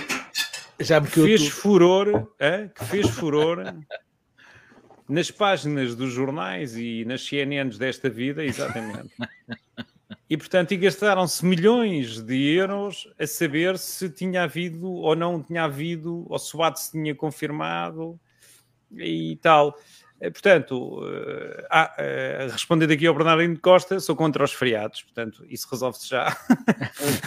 [0.80, 1.52] já que fez tu...
[1.52, 2.68] furor, é?
[2.68, 3.64] que fez furor
[5.08, 9.14] nas páginas dos jornais e nas CNNs desta vida, exatamente.
[10.30, 15.66] E, portanto, e gastaram-se milhões de euros a saber se tinha havido ou não tinha
[15.66, 18.20] havido, ou se o ato se tinha confirmado
[18.92, 19.78] e tal.
[20.24, 25.02] Eh, portanto, uh, ah, uh, respondendo aqui ao Bernardino de Costa, sou contra os feriados,
[25.02, 26.38] portanto, isso resolve-se já.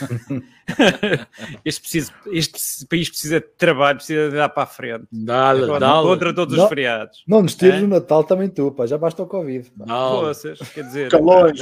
[1.63, 5.07] este, precisa, este, país precisa de trabalho, precisa de dar para a frente.
[5.13, 7.23] Dá-lhe, Contra todos não, os feriados.
[7.29, 9.71] Não nos tires no Natal também tu, pá, já basta o Covid.
[9.87, 11.59] Poças, quer dizer, Calões,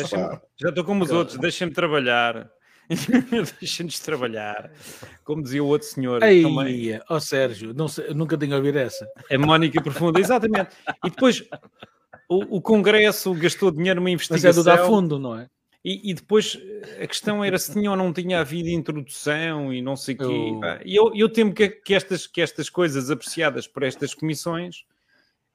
[0.56, 2.48] já estou como os outros, deixem-me trabalhar.
[3.60, 4.70] Deixa-nos trabalhar.
[5.24, 7.00] Como dizia o outro senhor Ei, também.
[7.08, 9.06] ó Sérgio, não nunca tinha ouvido essa.
[9.30, 10.70] A Mónica Profunda, exatamente.
[11.04, 11.42] E depois
[12.28, 14.50] o, o Congresso gastou dinheiro numa Mas investigação.
[14.50, 15.48] é do dar fundo, não é?
[15.84, 16.58] E, e depois
[17.02, 20.24] a questão era se tinha ou não tinha havido introdução e não sei o quê.
[20.24, 20.60] Eu-.
[20.84, 24.84] E eu, eu temo que, que estas, que estas coisas apreciadas por estas comissões.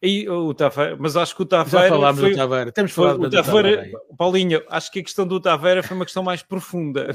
[0.01, 2.71] E, o Taveira, mas acho que o Já Taveira falámos foi, do Taveira.
[2.71, 3.99] Temos falado o do Taveira, Taveira.
[4.17, 7.09] Paulinho, acho que a questão do Taveira foi uma questão mais profunda.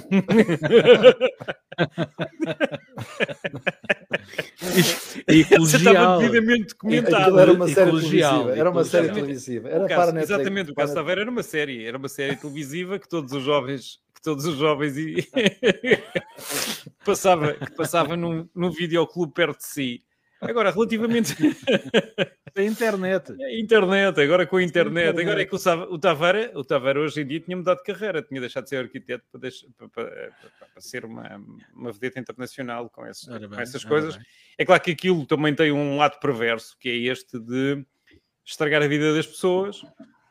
[5.28, 7.18] E Essa estava devidamente documentada.
[7.18, 8.56] Aquilo era uma série televisiva.
[8.56, 9.68] Era uma série televisiva.
[9.68, 10.30] O Era caso- para Netflix.
[10.30, 13.42] exatamente, o para caso Taveira era uma série, era uma série televisiva que todos os
[13.42, 15.26] jovens, que todos os jovens e
[17.04, 20.02] passava, que passava num, num videoclube perto de si.
[20.48, 21.34] Agora, relativamente
[22.54, 23.32] Da internet.
[23.42, 25.20] à internet, agora com a internet, internet.
[25.26, 28.40] agora é que o, Sa- o Taveira hoje em dia tinha mudado de carreira, tinha
[28.40, 31.42] deixado de ser arquiteto para, deixar- para- para- para- para ser uma,
[31.74, 34.16] uma vedeta internacional com, esse- Ora com bem, essas coisas.
[34.16, 34.24] bem.
[34.56, 37.84] É claro que aquilo também tem um lado perverso, que é este de
[38.44, 39.82] estragar a vida das pessoas.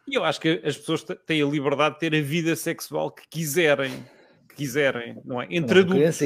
[0.07, 3.23] E eu acho que as pessoas têm a liberdade de ter a vida sexual que
[3.29, 3.91] quiserem,
[4.47, 5.47] que quiserem, não é?
[5.49, 6.21] Entre Não, adultos,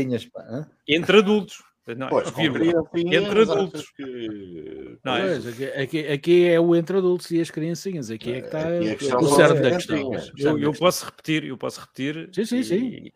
[0.87, 1.63] entre adultos.
[1.95, 2.09] Não, é?
[2.09, 3.91] Pois, criancinhas, Entre adultos.
[3.91, 5.27] que- Não é?
[5.27, 8.09] Pois, aqui, aqui- aqui é o entre adultos e as criancinhas.
[8.11, 10.29] Aqui é que está é que o cerne da criancinhas.
[10.31, 10.51] questão.
[10.57, 12.29] Eu, eu posso repetir, eu posso repetir.
[12.33, 13.11] Sim, sim, e- sim.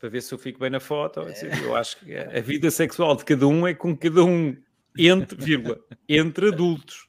[0.00, 1.20] Para ver se eu fico bem na foto.
[1.20, 4.54] assim, Eu acho que a vida sexual de cada um é com cada um
[4.98, 7.06] entre, vírgula, entre adultos.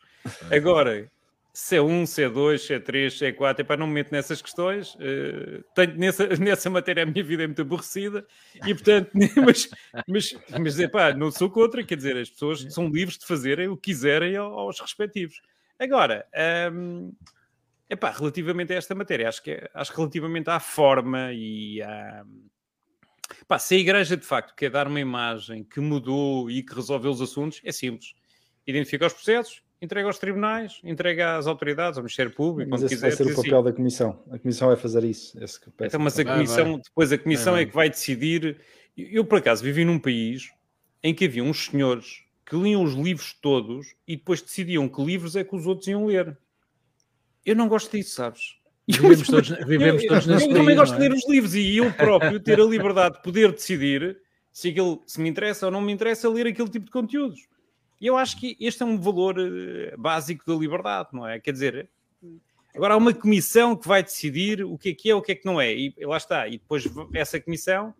[0.49, 1.11] Agora,
[1.57, 3.93] se é um, se é dois, se é três, se é quatro, epá, não me
[3.93, 4.97] meto nessas questões.
[5.73, 8.27] tenho nessa, nessa matéria a minha vida é muito aborrecida
[8.67, 9.11] e, portanto,
[9.45, 9.69] mas,
[10.05, 13.77] mas, mas epá, não sou contra, quer dizer, as pessoas são livres de fazerem o
[13.77, 15.41] que quiserem ao- aos respectivos.
[15.79, 16.27] Agora,
[16.73, 17.13] hum,
[17.89, 22.25] epá, relativamente a esta matéria, acho que, acho que relativamente à forma e à.
[23.47, 27.11] Pá, se a Igreja de facto quer dar uma imagem que mudou e que resolveu
[27.11, 28.13] os assuntos, é simples.
[28.67, 33.01] Identifica os processos, entrega aos tribunais, entrega às autoridades, ao Ministério Público, Mas quando esse
[33.01, 33.17] vai quiser.
[33.17, 33.49] ser o diz assim.
[33.49, 34.23] papel da Comissão.
[34.31, 35.43] A Comissão vai fazer isso.
[35.43, 36.81] Esse que peço Então, mas a Vai, comissão, vai.
[36.81, 37.69] depois a comissão Vai, é vai.
[37.69, 38.57] que vai decidir.
[38.97, 40.49] Eu, por acaso, vivi num país
[41.03, 45.35] em que havia uns senhores que liam os livros todos e depois decidiam que livros
[45.35, 46.37] é que os outros iam ler.
[47.45, 48.55] Eu não gosto disso, sabes?
[48.87, 50.59] Vivemos todos, vivemos eu, todos eu, nesse eu país.
[50.61, 51.09] também gosto não de é?
[51.09, 54.17] ler os livros e eu próprio ter a liberdade de poder decidir
[54.51, 57.47] se, aquilo, se me interessa ou não me interessa ler aquele tipo de conteúdos.
[57.99, 61.39] E eu acho que este é um valor eh, básico da liberdade, não é?
[61.39, 61.89] Quer dizer,
[62.75, 65.35] agora há uma comissão que vai decidir o que é que é, o que é
[65.35, 65.73] que não é.
[65.73, 66.47] E lá está.
[66.47, 67.93] E depois essa comissão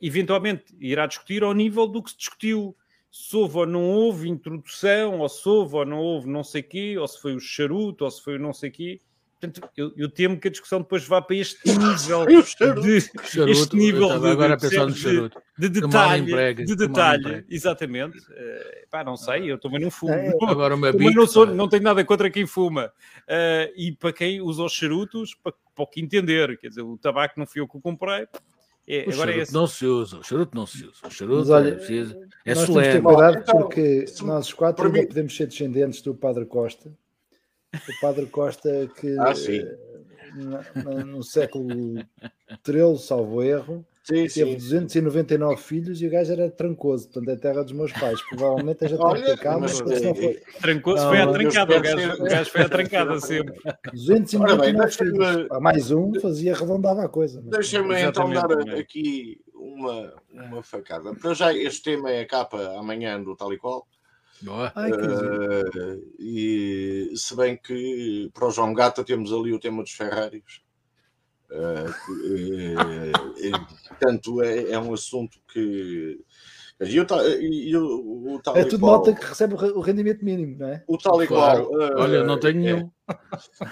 [0.00, 2.76] eventualmente irá discutir ao nível do que se discutiu.
[3.10, 6.96] Se houve ou não houve introdução, ou se houve ou não houve não sei quê,
[6.98, 9.00] ou se foi o charuto, ou se foi o não sei quê.
[9.40, 12.86] Portanto, eu, eu temo que a discussão depois vá para este nível de, Charuto,
[13.50, 15.40] este nível de- agora de- pensar no de- charuto.
[15.56, 18.18] de Que detalhe, emprega, de que detalhe, exatamente.
[18.32, 20.12] Eh, pá, não sei, eu também não fumo.
[20.12, 22.90] É, Agora uma bica, não, sou, não tenho nada contra quem fuma.
[23.28, 26.98] Eh, e para quem usa os charutos, para, para o que entender, quer dizer, o
[26.98, 28.26] tabaco não fui eu que o comprei.
[28.90, 29.52] É, O agora é esse.
[29.52, 31.06] não se usa, o charuto não se usa.
[31.06, 33.02] O charuto Mas olha, é, preciso, é Nós temos de ter solene.
[33.02, 36.90] cuidado Então, porque se- nós os quatro mim- podemos ser descendentes do Padre Costa.
[37.88, 39.58] O Padre Costa que Ah, sim.
[39.60, 39.76] eh,
[40.34, 41.98] na- no século
[42.66, 44.56] XIII, salvo erro, Sim, teve sim.
[44.56, 48.22] 299 filhos e o gajo era trancoso, portanto é terra dos meus pais.
[48.22, 50.40] Provavelmente é já Olha, trancado, mas, mas não foi.
[50.62, 51.76] Trancou-se, Não, foi à trancada.
[51.76, 53.60] O gajo, ser- o gajo foi à trancada sempre.
[53.92, 55.48] 299 Ora bem, filhos.
[55.48, 57.42] Pá, Mais um fazia, arredondava a coisa.
[57.42, 58.80] Deixa-me então dar também.
[58.80, 61.14] aqui uma, uma facada.
[61.14, 63.86] Para já, este tema é a capa amanhã do tal e qual.
[64.42, 64.72] Boa.
[64.74, 64.90] Ai.
[64.92, 70.62] Eh, e se bem que para o João Gata temos ali o tema dos Ferraris.
[71.50, 71.86] Eh,
[73.88, 76.20] portanto, é, é um assunto que.
[76.80, 77.06] E o,
[77.40, 80.58] e o, o tal é tudo qual- malta que recebe o re- o rendimento mínimo,
[80.58, 80.84] não é?
[80.86, 81.66] O tal e Claro.
[81.66, 81.82] qual.
[81.82, 82.90] eh, Olha, não tenho é, nenhum.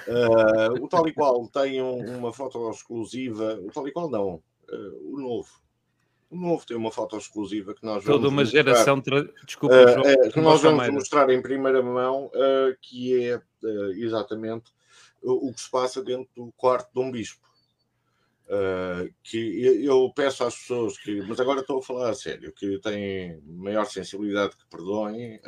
[0.08, 3.60] eh, o tal e qual tem um- uma foto exclusiva.
[3.62, 4.42] O tal e qual não.
[4.68, 5.48] eh, o novo.
[6.30, 8.62] Novo tem uma foto exclusiva que nós Toda vamos uma mostrar.
[8.64, 9.00] geração.
[9.00, 9.22] Tra...
[9.46, 10.00] Desculpa, Uh, João.
[10.00, 10.92] uh, que João nós vamos Almeida.
[10.92, 14.72] mostrar em primeira mão, uh, que é uh, exatamente
[15.22, 17.46] o, o que se passa dentro do quarto de um bispo.
[19.24, 22.78] Que eu, eu peço às pessoas que, mas agora estou a falar a sério, que
[22.78, 25.40] têm maior sensibilidade que perdoem,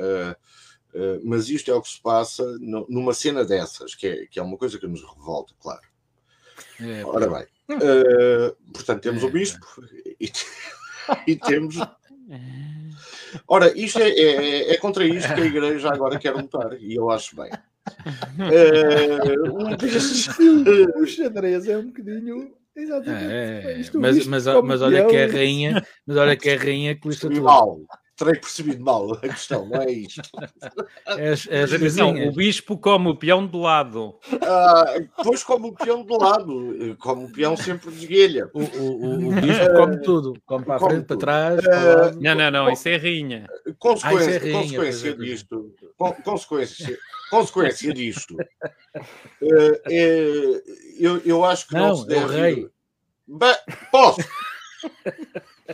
[1.23, 4.43] mas isto é o que se passa no- numa cena dessas, que é, que é
[4.43, 5.87] uma coisa que nos revolta, claro.
[6.81, 9.67] É, Ora bem, uh, portanto, temos o bispo
[10.21, 10.31] e,
[11.27, 11.77] e temos
[13.47, 17.11] Ora, isto é, é- é contra isto que a igreja agora quer lutar, e eu
[17.11, 17.51] acho bem.
[19.55, 20.29] Um destes-
[20.97, 22.53] O xadrez é um bocadinho.
[22.77, 23.25] Exatamente.
[23.25, 26.95] É, mas, mas, mas olha que é a rainha, mas olha que é a rainha
[26.95, 27.09] que.
[28.19, 30.21] Terei percebido mal a questão, não é isto.
[31.07, 32.35] É é atenção, coisinhas.
[32.35, 34.19] o bispo come o peão de lado.
[34.43, 38.51] Ah, depois, como o peão de lado, como o peão sempre desguelha.
[38.53, 40.35] O, o, o, o bispo come tudo.
[40.45, 41.19] Come para a frente, para tudo.
[41.21, 42.21] trás, para o lado.
[42.21, 43.47] Não, não, não, isso é rainha.
[43.79, 45.33] Consequência, Ah, é consequência pois é, pois é.
[45.33, 46.99] disto, con- consequência,
[47.31, 48.37] consequência disto,
[49.43, 50.63] eh, é,
[50.99, 52.41] eu, eu acho que não, Não, se é o deve.
[52.41, 52.69] rei.
[53.29, 53.55] Bem,
[53.93, 54.21] posso?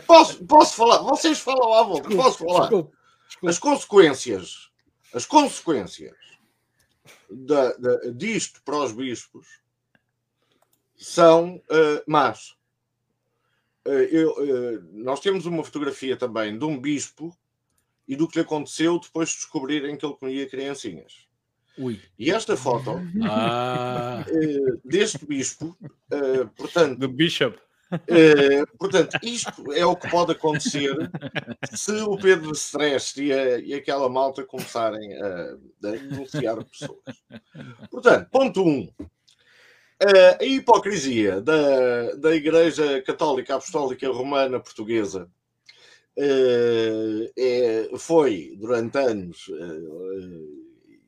[0.01, 0.45] Posso?
[0.45, 0.97] Posso falar?
[1.03, 2.61] Vocês falam à volta, posso falar?
[2.69, 2.91] Desculpe,
[3.27, 3.47] desculpe.
[3.49, 4.71] As consequências,
[5.13, 6.15] as consequências
[7.29, 9.47] da, da- disto para os bispos
[10.97, 12.55] são eh, más.
[13.85, 17.35] Eh, eu, eh, nós temos uma fotografia também de um bispo
[18.07, 21.25] e do que lhe aconteceu depois de descobrirem que ele comia criancinhas.
[21.77, 22.01] Ui.
[22.17, 22.91] E esta foto
[23.29, 25.75] Ah, eh, deste bispo,
[26.11, 27.59] eh, portanto, Do bishop.
[28.07, 30.95] Eh, portanto, isto é o que pode acontecer
[31.73, 33.29] se o Pedro Stress e,
[33.65, 35.57] e aquela malta começarem a, a
[35.91, 37.23] denunciar pessoas.
[37.89, 38.67] Portanto, ponto 1.
[38.67, 38.89] Um,
[39.99, 45.29] eh, a hipocrisia da, da Igreja Católica Apostólica Romana Portuguesa
[46.17, 50.65] eh, é- foi, durante anos, eh,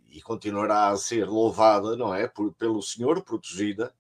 [0.10, 2.28] e continuará a ser louvada, não é?
[2.28, 3.94] Por- pelo Senhor, protegida.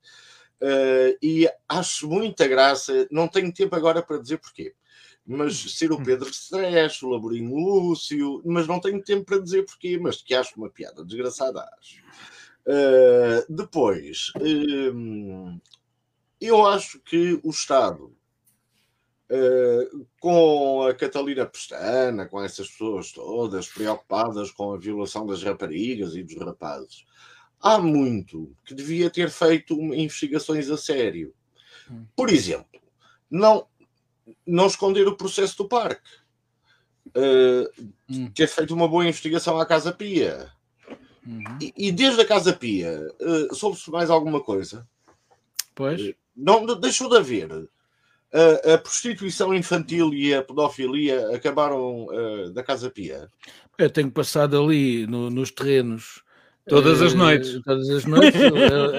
[0.61, 4.73] Eh, e acho muita graça, não tenho tempo agora para dizer porquê,
[5.25, 9.99] mas ser o Pedro Stress, o Laborinho Lúcio, mas não tenho tempo para dizer porquê,
[9.99, 12.01] mas que acho uma piada desgraçada, acho.
[12.67, 15.59] Eh, depois, hum,
[16.41, 18.13] eu acho que o Estado,
[19.29, 19.89] eh,
[20.19, 26.23] com a Catalina Pestana, com essas pessoas todas preocupadas com a violação das raparigas e
[26.23, 27.05] dos rapazes,
[27.61, 31.33] há muito que devia ter feito investigações a sério.
[32.15, 32.79] Por exemplo,
[33.29, 33.65] não,
[34.45, 36.09] não esconder o processo do parque.
[37.15, 37.71] Eh,
[38.09, 38.29] Hum.
[38.31, 40.51] ter feito uma boa investigação à Casa Pia.
[41.25, 41.43] uhum.
[41.61, 44.87] E, e desde a Casa Pia, eh, soube-se mais alguma coisa?
[45.75, 46.13] pois.
[46.35, 47.49] Não, não- deixou de haver.
[48.33, 53.29] A, a prostituição infantil e a pedofilia acabaram eh, da Casa Pia.
[53.77, 56.21] Eu tenho passado ali no- nos terrenos.
[56.67, 57.61] Todas as eh, noites.
[57.63, 58.41] Todas as noites,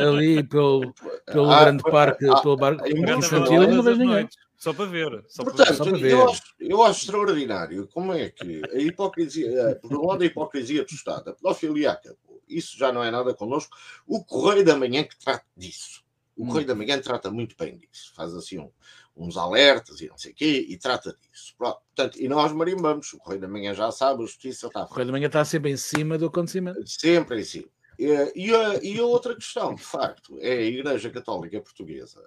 [0.07, 0.93] ali pelo,
[1.27, 3.99] pelo Ah, grande parque, ah, pelo bar, em parque muitos infantil, não Todas vejo as
[3.99, 4.14] ninguém.
[4.14, 4.39] noites.
[4.57, 5.25] Só para ver.
[5.29, 6.11] Só para Portanto, para ver.
[6.12, 10.27] eu acho, eu acho extraordinário como é que a hipocrisia, eh, por um lado, a
[10.27, 12.43] hipocrisia do Estado, a pedofilia acabou.
[12.49, 13.77] Isso já não é nada connosco.
[14.07, 16.03] O Correio da Manhã que trata disso.
[16.37, 16.49] O Hum.
[16.49, 18.12] Correio da Manhã trata muito bem disso.
[18.16, 18.71] Faz assim um-
[19.19, 21.55] uns alertas e não sei o quê e trata disso.
[21.59, 21.81] Pronto.
[21.95, 23.12] Portanto, e nós marimbamos.
[23.12, 25.71] O Correio da Manhã já sabe, a justiça está O Correio da Manhã está sempre
[25.71, 26.87] em cima do acontecimento.
[26.87, 27.69] Sempre em cima.
[27.99, 32.23] E a, e a outra questão, de facto, é a Igreja Católica Portuguesa.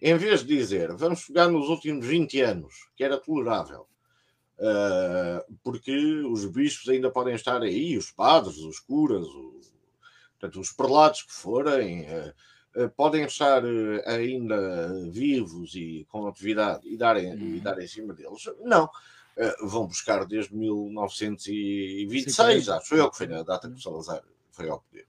[0.00, 3.86] Em vez de dizer, vamos pegar nos últimos 20 anos, que era tolerável,
[4.58, 9.72] eh, porque os bispos ainda podem estar aí, os padres, os curas, os,
[10.38, 12.32] portanto, os prelados que forem, eh,
[12.96, 17.60] podem estar eh, ainda vivos e com atividade e darem, e Uhum.
[17.62, 18.42] darem em cima deles.
[18.62, 18.88] Não.
[19.36, 22.76] Eh, vão buscar desde 1926, 50.
[22.76, 25.06] acho eu, que foi na data que o Salazar foi ao poder.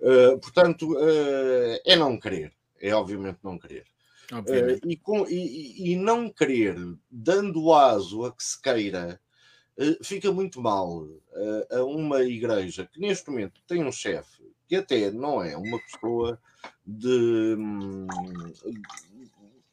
[0.00, 3.84] Eh, portanto, eh, é não querer, é obviamente não querer.
[4.32, 4.80] Obviamente.
[4.84, 6.76] Eh, e, com- e- e- não querer,
[7.10, 9.20] dando aso a que se queira,
[9.76, 14.76] eh, fica muito mal eh, a uma igreja que neste momento tem um chefe que
[14.76, 16.38] até não é uma pessoa
[16.88, 17.56] de,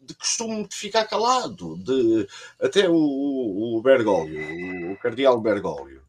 [0.01, 2.27] de costume de ficar calado, de,
[2.61, 6.01] até o, o, Bergoglio, o, cardeal Bergoglio,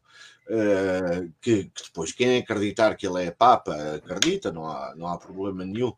[0.49, 5.17] eh, que, que depois quem acreditar que ele é Papa acredita, não há, não há
[5.17, 5.93] problema nenhum,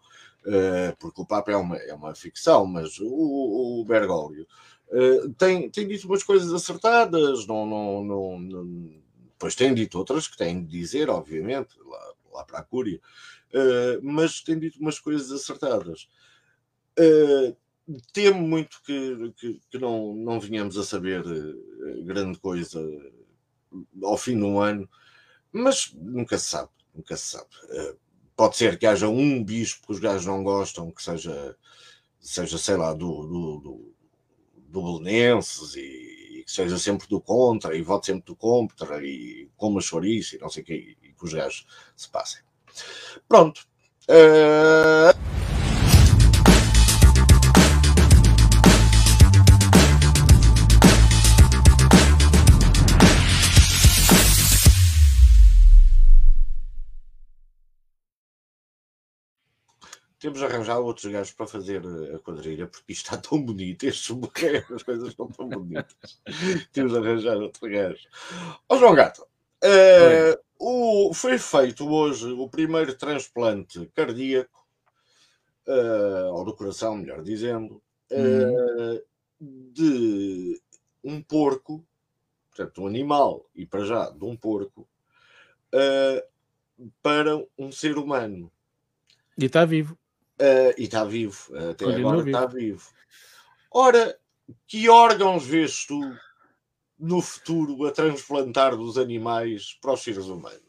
[0.45, 4.47] eh, porque o Papa é uma, é uma ficção, mas o, o Bergoglio
[4.91, 8.99] eh, tem, tem dito umas coisas acertadas, não, não, não, não-
[9.31, 12.99] depois tem dito outras que têm de dizer, obviamente, lá, lá para a Cúria,
[13.53, 16.07] eh, mas tem dito umas coisas acertadas.
[16.97, 17.55] Eh,
[18.13, 22.81] temo muito que, que, que não, não venhamos a saber eh, grande coisa
[24.03, 24.89] ao fim do ano,
[25.51, 27.49] mas nunca se sabe, nunca se sabe.
[27.69, 27.95] Eh,
[28.35, 31.55] pode ser que haja um bispo que os gajos não gostam, que seja,
[32.19, 33.95] seja sei lá, do, do, do,
[34.67, 39.49] do Belenenses e, e que seja sempre do contra e vote sempre do contra e
[39.57, 42.48] coma chouriço e não sei o que, e que os gajos se passem.
[43.27, 43.61] Pronto.
[44.07, 45.13] Eh,
[60.19, 63.83] temos de arranjar outros gajos para fazer eh, a quadrilha, porque isto está tão bonito,
[63.85, 66.21] estes bloqueios, as coisas estão tão bonitas.
[66.73, 68.07] temos de arranjar outro gajo.
[68.67, 69.25] Ó João Gato,
[69.63, 74.67] uh, o, foi feito hoje o primeiro transplante cardíaco,
[75.67, 77.81] uh, ou do coração, melhor dizendo,
[78.11, 79.03] uh,
[79.39, 80.61] de
[81.03, 81.85] um porco,
[82.49, 84.87] portanto, um animal, e para já de um porco,
[87.01, 88.51] para um ser humano.
[89.37, 89.97] E está vivo.
[90.77, 92.89] E está vivo, até Continua agora está vivo.
[93.71, 94.19] Ora,
[94.67, 96.01] que órgãos vês tu
[96.99, 100.59] no futuro a transplantar dos animais para os seres humanos?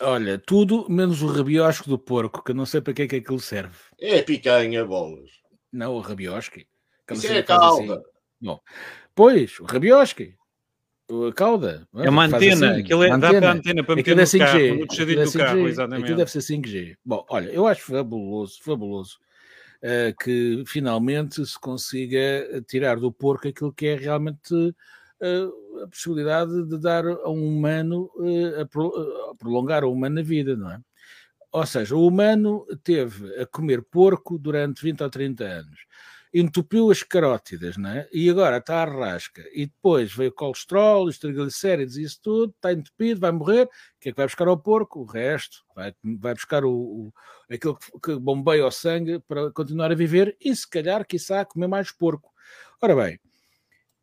[0.00, 3.16] Olha, tudo menos o rabiosco do porco, que eu não sei para que é que
[3.16, 3.76] aquilo serve.
[3.98, 5.30] É picanha, bolas.
[5.72, 6.66] Não, o rabiosque.
[7.10, 7.94] Isso é a cauda.
[7.94, 8.02] Assim.
[8.40, 8.60] Bom,
[9.14, 10.34] pois, o rabiosque.
[11.08, 11.86] A cauda.
[11.96, 12.72] É uma antena.
[12.72, 14.38] Assim, aquilo é, dá para a antena para meter no 5G.
[14.38, 16.02] carro, no é do carro, exatamente.
[16.02, 16.96] Aquilo deve ser 5G.
[17.04, 19.18] Bom, olha, eu acho fabuloso, fabuloso
[19.84, 25.52] uh, que finalmente se consiga tirar do porco aquilo que é realmente uh,
[25.82, 28.10] a possibilidade de dar a um humano,
[28.60, 30.80] a, pro, a prolongar humano na vida, não é?
[31.52, 35.80] Ou seja, o humano teve a comer porco durante 20 ou 30 anos
[36.34, 38.08] entupiu as carótidas, não é?
[38.12, 39.40] E agora está à rasca.
[39.54, 43.66] E depois veio colesterol, os triglicéridos e isso tudo, está entupido, vai morrer.
[43.66, 43.68] O
[44.00, 45.00] que é que vai buscar ao porco?
[45.00, 45.64] O resto.
[45.76, 47.12] Vai, vai buscar o, o,
[47.48, 51.68] aquilo que, que bombeia o sangue para continuar a viver e se calhar, quiçá, comer
[51.68, 52.32] mais porco.
[52.82, 53.20] Ora bem,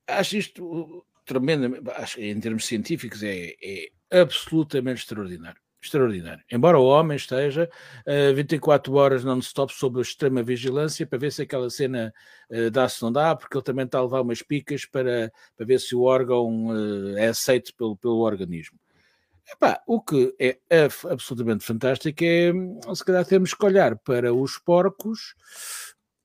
[0.07, 6.43] acho isto tremendamente, acho, em termos científicos, é, é absolutamente extraordinário extraordinário.
[6.51, 7.69] Embora o homem esteja
[8.05, 12.13] uh, 24 horas non-stop sob extrema vigilância para ver se aquela cena
[12.49, 15.79] uh, dá-se não dá, porque ele também está a levar umas picas para, para ver
[15.79, 18.77] se o órgão uh, é aceito pelo, pelo organismo.
[19.51, 20.57] Epá, o que é
[21.09, 22.53] absolutamente fantástico é,
[22.95, 25.35] se calhar, temos que olhar para os porcos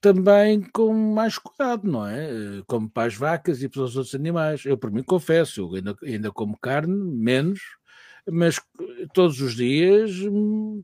[0.06, 2.30] também com mais cuidado, não é?
[2.30, 4.64] Eh, como para as vacas e para os outros animais.
[4.64, 7.60] Eu, por mim, confesso, eu ainda, ainda como carne, menos,
[8.30, 8.60] mas
[9.12, 10.12] todos os dias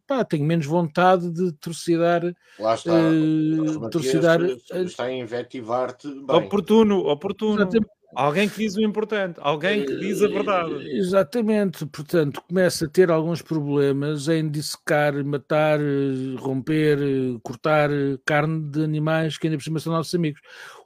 [0.08, 2.22] pá, tenho menos vontade de torcidar.
[2.58, 2.92] Lá está.
[2.92, 6.08] Uh, torcidar, está a invetivar-te.
[6.08, 7.62] Oportuno, oportuno.
[7.62, 8.01] Exatamente.
[8.14, 10.74] Alguém que diz o importante, alguém que diz a verdade.
[10.74, 15.80] Eh, exatamente, portanto, começa a ter alguns problemas em dissecar, matar,
[16.38, 16.98] romper,
[17.42, 17.90] cortar
[18.24, 20.40] carne de animais que ainda por cima são nossos amigos.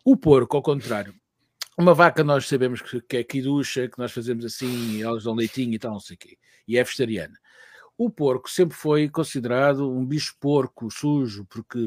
[0.04, 1.12] O porco, ao contrário,
[1.76, 5.78] uma vaca nós sabemos que, é quiducha, que nós fazemos assim, elas dão leitinho e
[5.78, 7.38] tal, não sei o quê e é vegetariana.
[7.98, 11.78] O porco sempre foi considerado um bicho porco, sujo, porque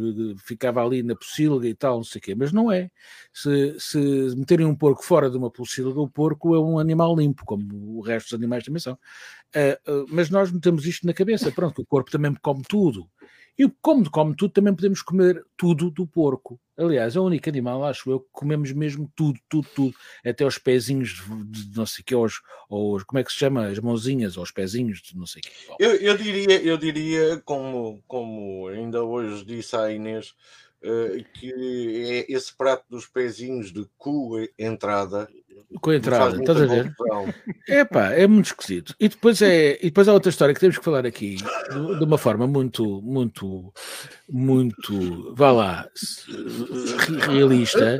[0.43, 2.89] ficava ali na pocilga e tal, não sei o quê, mas não é.
[3.31, 3.97] Se, se
[4.35, 8.01] meterem um porco fora de uma pocilga, o porco é um animal limpo, como o
[8.01, 8.93] resto dos animais também são.
[8.93, 13.07] Uh, uh, mas nós metemos isto na cabeça, pronto, o corpo também come tudo.
[13.59, 16.57] E como come tudo, também podemos comer tudo do porco.
[16.77, 19.93] Aliás, é o único animal, acho eu, que comemos mesmo tudo, tudo, tudo.
[20.25, 22.15] Até os pezinhos de, não sei o que,
[22.69, 23.67] ou como é que se chama?
[23.67, 25.83] As mãozinhas, ou os pezinhos de não sei o que.
[25.83, 30.33] Eu, eu, diria, eu diria como, como ainda hoje disse à Inês,
[31.33, 35.27] que é esse prato dos pezinhos de cu entrada
[35.81, 36.93] com a entrada, estás a ver?
[37.67, 38.95] É pá, é muito esquisito.
[38.99, 42.03] E depois, é, e depois há outra história que temos que falar aqui de, de
[42.03, 43.71] uma forma muito, muito,
[44.27, 45.89] muito, vá lá,
[47.27, 47.97] realista.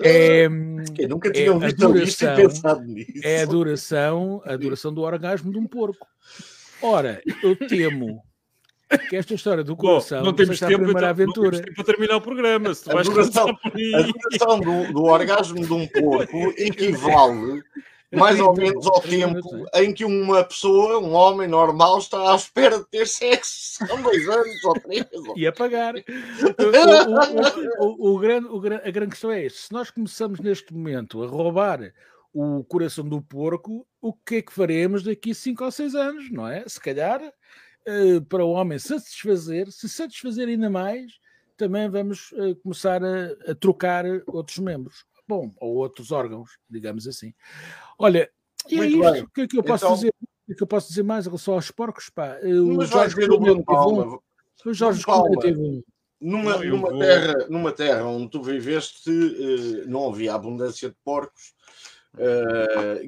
[0.00, 3.20] É, Eu nunca tinha é ouvido duração, e pensado nisso.
[3.22, 6.06] É a duração, a duração do orgasmo de um porco.
[6.80, 8.22] Ora, eu temo
[8.98, 11.58] que esta história do coração Bom, não temos tempo, para, aventura.
[11.58, 12.74] Não temos para terminar o programa.
[12.74, 17.62] Se tu a, vais duração, a duração do, do orgasmo de um porco equivale
[18.12, 22.78] mais ou menos ao tempo em que uma pessoa, um homem normal, está à espera
[22.78, 23.84] de ter sexo.
[23.86, 25.06] São dois anos ou três.
[25.36, 25.94] E a pagar.
[27.78, 28.48] O, o, o, o, grande,
[28.84, 29.58] a grande questão é esta.
[29.58, 31.92] Se nós começamos neste momento a roubar
[32.32, 36.30] o coração do porco, o que é que faremos daqui a cinco ou seis anos,
[36.30, 36.64] não é?
[36.66, 37.20] Se calhar
[38.28, 41.12] para o homem satisfazer, se satisfazer ainda mais,
[41.56, 45.04] também vamos uh, começar a, a, trocar outros membros.
[45.28, 47.32] Bom, ou outros órgãos, digamos assim.
[47.98, 48.28] Olha,
[48.68, 49.24] e é é isto.
[49.24, 49.94] O que é que eu posso então...
[49.94, 50.12] dizer?
[50.48, 52.10] O que eu posso dizer mais em relação aos porcos?
[52.10, 52.38] Pá?
[52.42, 54.18] O Jorge Cunha Palma.
[54.66, 55.82] O Jorge Cunha teve um.
[56.20, 59.10] Numa, numa, terra, numa terra onde tu viveste,
[59.86, 61.54] não havia abundância de porcos.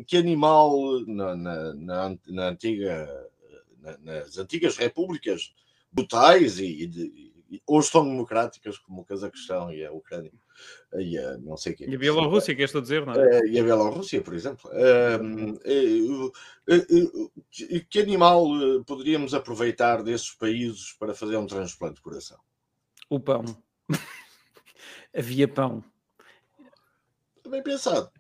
[0.07, 3.29] Que animal na, na, na, na antiga
[4.01, 5.55] nas antigas repúblicas
[5.93, 10.33] brutais e, e, e, hoje são democráticas, como o Cazaquistão e a Ucrânia.
[10.95, 11.87] E a, não sei quê.
[11.89, 13.39] E a Bielorrússia, que estou a dizer, não é?
[13.39, 14.71] Eh, e a Bielorrússia, por exemplo.
[14.73, 15.19] Eh,
[16.69, 18.47] eh, que animal
[18.87, 22.39] poderíamos aproveitar desses países para fazer um transplante de coração?
[23.11, 23.45] O pão.
[25.17, 25.85] Havia pão.
[27.49, 28.11] Bem pensado.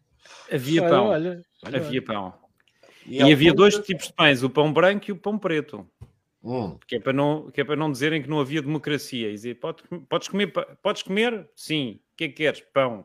[0.50, 1.06] Havia pão.
[1.06, 2.43] olha, olha, Havia pão.
[3.06, 5.88] E, E havia dois tipos de pães, o pão branco e o pão preto.
[6.42, 9.28] Hum, Que é para não, que é para não dizerem que não havia democracia.
[9.28, 10.48] E dizer, "Pode- podes, comer,
[10.82, 11.48] podes comer?
[11.56, 12.00] Sim.
[12.12, 12.60] O que é que queres?
[12.72, 13.04] Pão.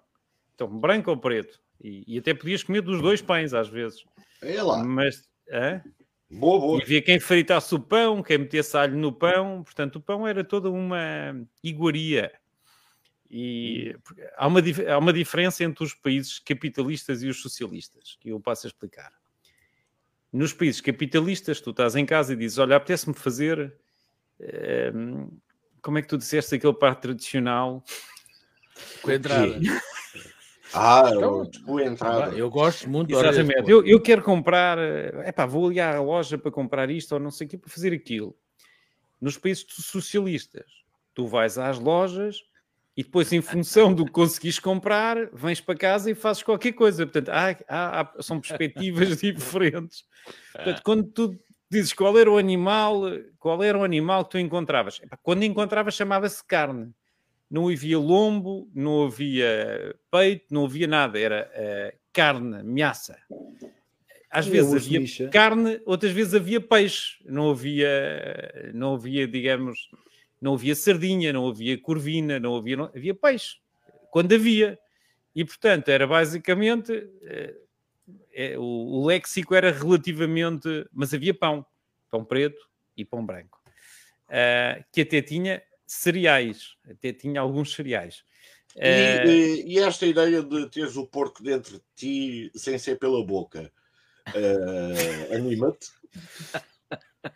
[0.55, 1.59] Então, branco ou preto?
[1.81, 4.03] E, e até podias comer dos dois pães às vezes.
[4.41, 4.83] é lá.
[4.83, 5.81] Mas hã?
[6.31, 6.81] Boa, E boa.
[6.83, 9.63] havia quem fritasse o pão, quem metesse alho no pão.
[9.63, 11.33] Portanto, o pão era toda uma
[11.63, 12.31] iguaria.
[13.31, 13.95] E
[14.37, 14.59] há uma,
[14.91, 19.13] há uma diferença entre os países capitalistas e os socialistas, que eu passo a explicar.
[20.31, 23.75] Nos países capitalistas, tu estás em casa e dizes: Olha, apetece-me fazer.
[24.39, 25.27] ehm,
[25.81, 27.83] como é que tu disseste aquele prato tradicional?
[29.01, 29.59] Com a entrada.
[30.73, 32.35] Ah, Então, boa entrada.
[32.35, 33.69] Eu gosto muito Exatamente.
[33.69, 37.31] Eu, eu quero comprar, é pá, vou ali à loja para comprar isto ou não
[37.31, 38.37] sei o quê para fazer aquilo.
[39.19, 42.43] Nos países socialistas, tu vais às lojas
[42.99, 47.05] e depois, em função do que conseguis comprar, vens para casa e fazes qualquer coisa.
[47.05, 50.03] Portanto, há, há- há- são perspectivas diferentes.
[50.51, 51.39] Portanto, quando tu
[51.71, 53.03] dizes qual era o animal,
[53.37, 54.99] qual era o animal que tu encontravas?
[55.23, 56.91] Quando encontravas, chamava-se carne.
[57.49, 61.17] Não havia lombo, não havia peito, não havia nada.
[61.17, 63.17] Era eh, carne, meaça.
[64.29, 65.29] Às E vezes havia micha?
[65.29, 67.15] carne, outras vezes havia peixe.
[67.25, 69.89] Não havia, não havia, digamos,
[70.41, 73.57] não havia sardinha, não havia corvina, não havia, não, havia peixe.
[74.11, 74.79] Quando havia.
[75.35, 76.91] E, portanto, era basicamente...
[78.33, 80.87] é, o, o léxico era relativamente.
[80.91, 81.65] Mas havia pão,
[82.09, 83.61] pão preto e pão branco,
[84.27, 88.23] Ah, que até tinha cereais, até tinha alguns cereais.
[88.75, 93.25] E, e- e esta ideia de teres o porco dentro de ti sem ser pela
[93.25, 93.71] boca
[94.33, 95.87] eh, anima-te?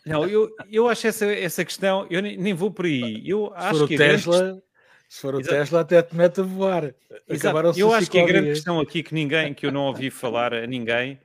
[0.06, 3.22] não, eu, eu acho essa, essa questão, eu nem, nem vou por aí.
[3.28, 4.62] Eu Se acho for o que grande Tesla,
[5.10, 5.56] se for o Exato.
[5.56, 6.96] Tesla, até te mete a voar.
[7.30, 10.54] Acabaram-se Eu acho que a grande questão aqui que ninguém, que eu não ouvi falar
[10.54, 11.20] a ninguém,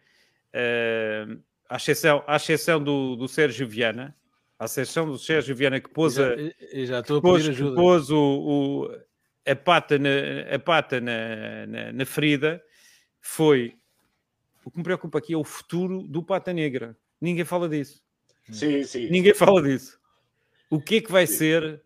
[0.52, 1.26] eh,
[1.68, 4.16] à exceção, à exceção do, do Sérgio Viana,
[4.58, 7.74] à exceção do Sérgio Viana que pôs a, Já, e a pôs, ajuda.
[7.76, 8.98] pôs o, o-
[9.46, 10.08] a pata, na,
[10.54, 12.62] a pata na, na, na ferida,
[13.20, 13.74] foi
[14.64, 16.94] o que me preocupa aqui é o futuro do Pata Negra.
[17.18, 18.02] Ninguém fala disso.
[18.50, 19.08] Sim, sim.
[19.10, 19.98] Ninguém fala disso.
[20.70, 21.34] O que é que vai Sim.
[21.36, 21.82] ser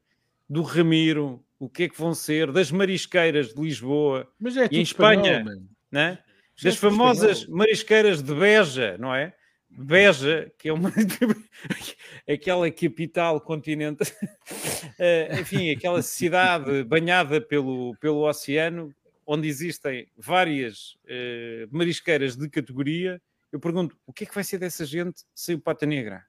[0.49, 1.45] do Ramiro?
[1.59, 4.29] O que é que vão ser das marisqueiras de Lisboa?
[4.41, 5.39] Mas é E em Espanha?
[5.39, 6.19] espanhol, né?
[6.57, 7.59] Isto é das tudo famosas espanhol.
[7.59, 9.33] marisqueiras de Beja, não é?
[9.71, 10.93] Beja, que é uma
[12.29, 14.03] aquela capital continente,
[14.99, 18.95] Eh, enfim, aquela cidade banhada pelo, pelo oceano,
[19.27, 23.21] onde existem várias eh, marisqueiras de categoria.
[23.51, 26.25] Eu pergunto, o que é que vai ser dessa gente sem o Pata Negra?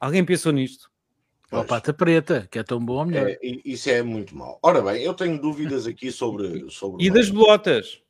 [0.00, 0.90] Alguém pensou nisto?
[1.50, 3.26] Ou a pata preta, que é tão bom ou melhor.
[3.28, 4.58] É, isso é muito mau.
[4.62, 6.70] Ora bem, eu tenho dúvidas aqui sobre.
[6.70, 8.02] sobre E das bolotas?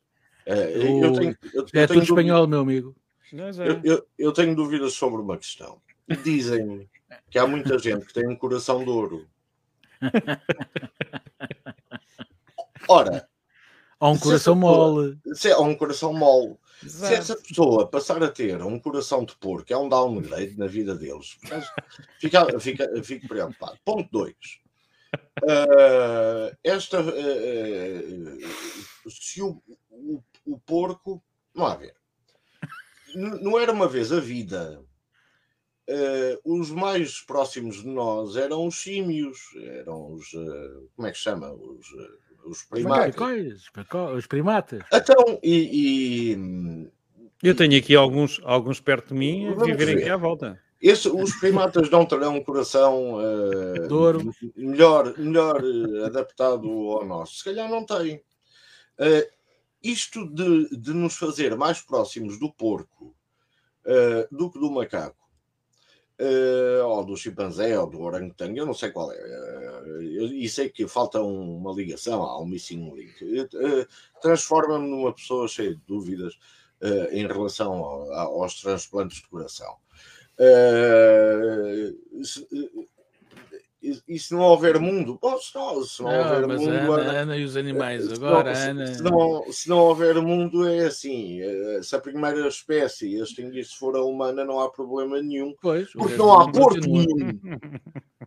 [0.44, 2.96] Eh, eu tenho, eu, É eu tudo espanhol, meu amigo.
[3.32, 3.68] É.
[3.68, 5.80] Eu, eu- eu tenho dúvidas sobre uma questão.
[6.24, 6.88] Dizem
[7.30, 9.28] que há muita gente que tem um coração de ouro.
[12.88, 13.28] Ora,
[14.00, 15.18] Ou um coração mole.
[15.34, 17.14] se é um coração mole, se Exato.
[17.14, 21.36] essa pessoa passar a ter um coração de porco, é um downgrade na vida deles.
[21.48, 21.66] Mas
[22.18, 23.78] Fica, fica, fico preocupado.
[23.84, 24.34] Ponto 2.
[26.64, 26.98] esta.
[27.00, 31.22] eh, eh, se o, o, o porco.
[31.54, 31.94] Vamos lá ver.
[33.14, 34.84] N- Não era uma vez a vida.
[35.88, 40.30] eh, os mais próximos de nós eram os símios, eram os.
[40.94, 41.50] como é que se chama?
[41.52, 41.86] Os,
[42.48, 43.14] os primatas.
[44.14, 44.82] os primatas.
[44.92, 46.88] Então, e, e,
[47.42, 50.02] Eu tenho aqui alguns, alguns perto de mim a Vamos viverem ver.
[50.02, 50.60] aqui à volta.
[50.80, 53.14] esse- os primatas não terão um coração
[53.90, 54.32] ouro.
[54.56, 57.36] melhor, melhor eh, adaptado ao nosso?
[57.38, 58.22] Se calhar não tem.
[58.98, 59.28] Eh,
[59.82, 63.14] isto de, de nos fazer mais próximos do porco
[63.84, 65.16] eh, do que do macaco,
[66.18, 69.18] eh, ou do chimpanzé, ou do orangotango, eu não sei qual é.
[70.00, 73.14] eu- e sei que falta um- uma ligação, há um missing link.
[73.22, 73.86] Eh,
[74.20, 76.38] Transforma-me numa pessoa cheia de dúvidas
[76.80, 78.12] eh, em relação ao-
[78.42, 79.76] aos transplantes de coração.
[82.22, 82.46] Se,
[84.08, 85.18] e- se não houver mundo?
[85.20, 86.70] Bom, se não, se não Não, houver mundo.
[86.70, 88.04] Ana, Ana- Ana e os animais.
[88.04, 88.86] se Agora, se- Ana.
[88.94, 93.96] Se, não, se não houver mundo, é assim: eh, se a primeira espécie extinguir-se for
[93.96, 97.04] a humana, não há problema nenhum, Pois, porque não há continua.
[97.04, 97.38] nenhum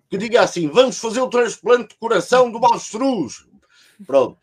[0.10, 3.46] que diga assim: vamos fazer o transplante de coração do avestruz.
[4.06, 4.38] Pronto.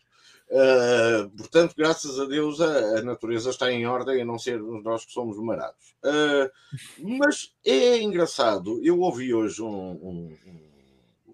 [0.51, 5.05] Eh, portanto, graças a Deus, a, a natureza está em ordem, a não ser nós
[5.05, 5.93] que somos marados.
[6.03, 6.51] Eh,
[6.97, 10.69] mas é engraçado, eu ouvi hoje um, um- um-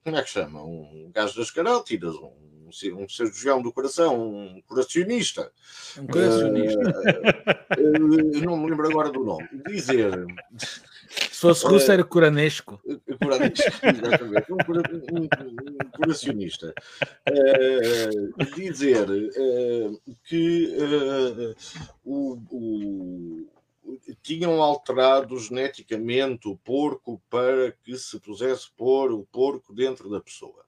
[0.06, 0.64] como é que chama?
[0.64, 5.52] Um gajo das carótidas, um, um cirurgião do coração, um curacionista.
[5.98, 6.80] Um curacionista.
[7.76, 9.50] Uh, não me lembro agora do nome.
[9.68, 10.14] Dizer.
[11.10, 12.80] Se fosse russo, era curanesco.
[13.20, 14.54] Curanesco, exatamente.
[14.54, 16.72] Um, cura, um, um curacionista.
[17.28, 20.72] Uh, dizer uh, que
[22.06, 23.48] o, o
[24.22, 30.66] tinham alterado geneticamente o porco para que se pusesse pôr o porco dentro da pessoa.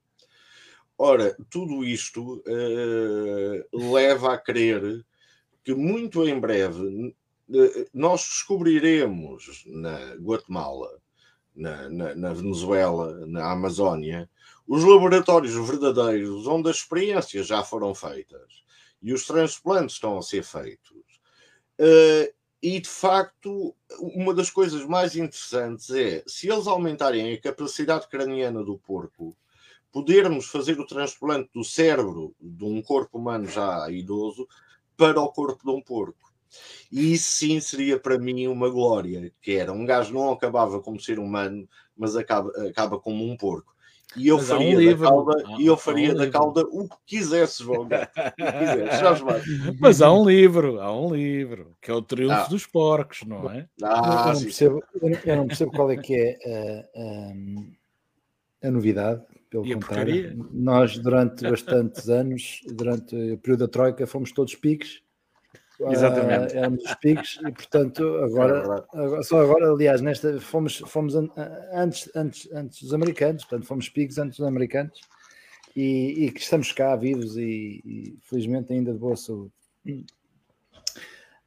[0.98, 5.06] Ora, tudo isto uh, leva a crer
[5.64, 7.16] que muito em breve
[7.50, 11.00] uh, nós descobriremos na Guatemala,
[11.56, 14.30] na, na, na, Venezuela, na Amazónia,
[14.68, 18.64] os laboratórios verdadeiros onde as experiências já foram feitas
[19.02, 20.98] e os transplantes estão a ser feitos.
[21.80, 28.08] Uh, e de facto, uma das coisas mais interessantes é se eles aumentarem a capacidade
[28.08, 29.36] craniana do porco,
[29.92, 34.48] podermos fazer o transplante do cérebro de um corpo humano já idoso
[34.96, 36.34] para o corpo de um porco.
[36.92, 41.00] E isso sim seria para mim uma glória, que era um gajo não acabava como
[41.00, 43.76] ser humano, mas acaba, acaba como um porco.
[44.16, 46.62] E eu Mas faria, um livro, da, cauda, há, e eu faria um da cauda
[46.72, 48.10] o que quisesses, Valgar.
[49.80, 52.48] Mas há um livro, há um livro, que é o Triunfo ah.
[52.48, 53.68] dos Porcos, não é?
[53.84, 54.84] Ah, eu, não percebo,
[55.26, 56.88] eu, não, percebo, qual é que é
[58.64, 59.22] a, a, a novidade.
[59.50, 65.02] Pelo e contrário, nós durante bastantes anos, durante o período da Troika, fomos todos piques
[65.80, 66.54] Exatamente.
[66.54, 71.14] Uh, éramos os picos e, portanto, agora, agora, só agora, aliás, nesta fomos, fomos
[71.72, 75.00] antes, antes, antes dos americanos, portanto, fomos picos antes dos americanos
[75.76, 79.52] e, e que estamos cá vivos e, e, felizmente ainda de boa saúde.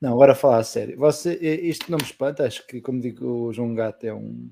[0.01, 0.97] Não, agora falar a sério.
[0.97, 4.49] Você, isto não me espanta, acho que, como digo, o João Gato é um,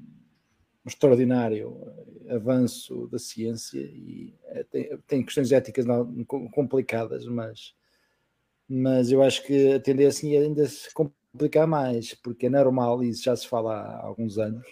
[0.85, 1.81] um extraordinário
[2.29, 7.78] avanço da ciência e é, tem, tem questões éticas não, complicadas, mas
[8.69, 13.11] mas eu acho que a tendência é ainda se complicar mais, porque é normal, e
[13.11, 14.66] isso já se fala há alguns anos,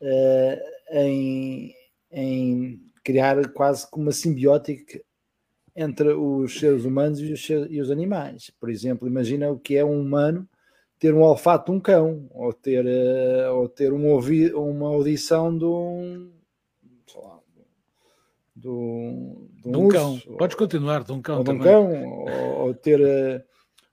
[0.00, 1.74] uh, em,
[2.10, 5.00] em, criar quase como uma simbiótica
[5.76, 8.50] entre os seres humanos e os, e os, animais.
[8.60, 10.48] Por exemplo, imagina o que é um humano
[10.98, 15.56] ter um olfato de um cão, ou ter, uh, ou ter um ouvi uma audição
[15.56, 16.30] de um,
[18.62, 20.18] do, do de um cão.
[20.38, 21.38] Podes continuar, de um cão.
[21.38, 23.44] Ou cão, ou, ou, ter,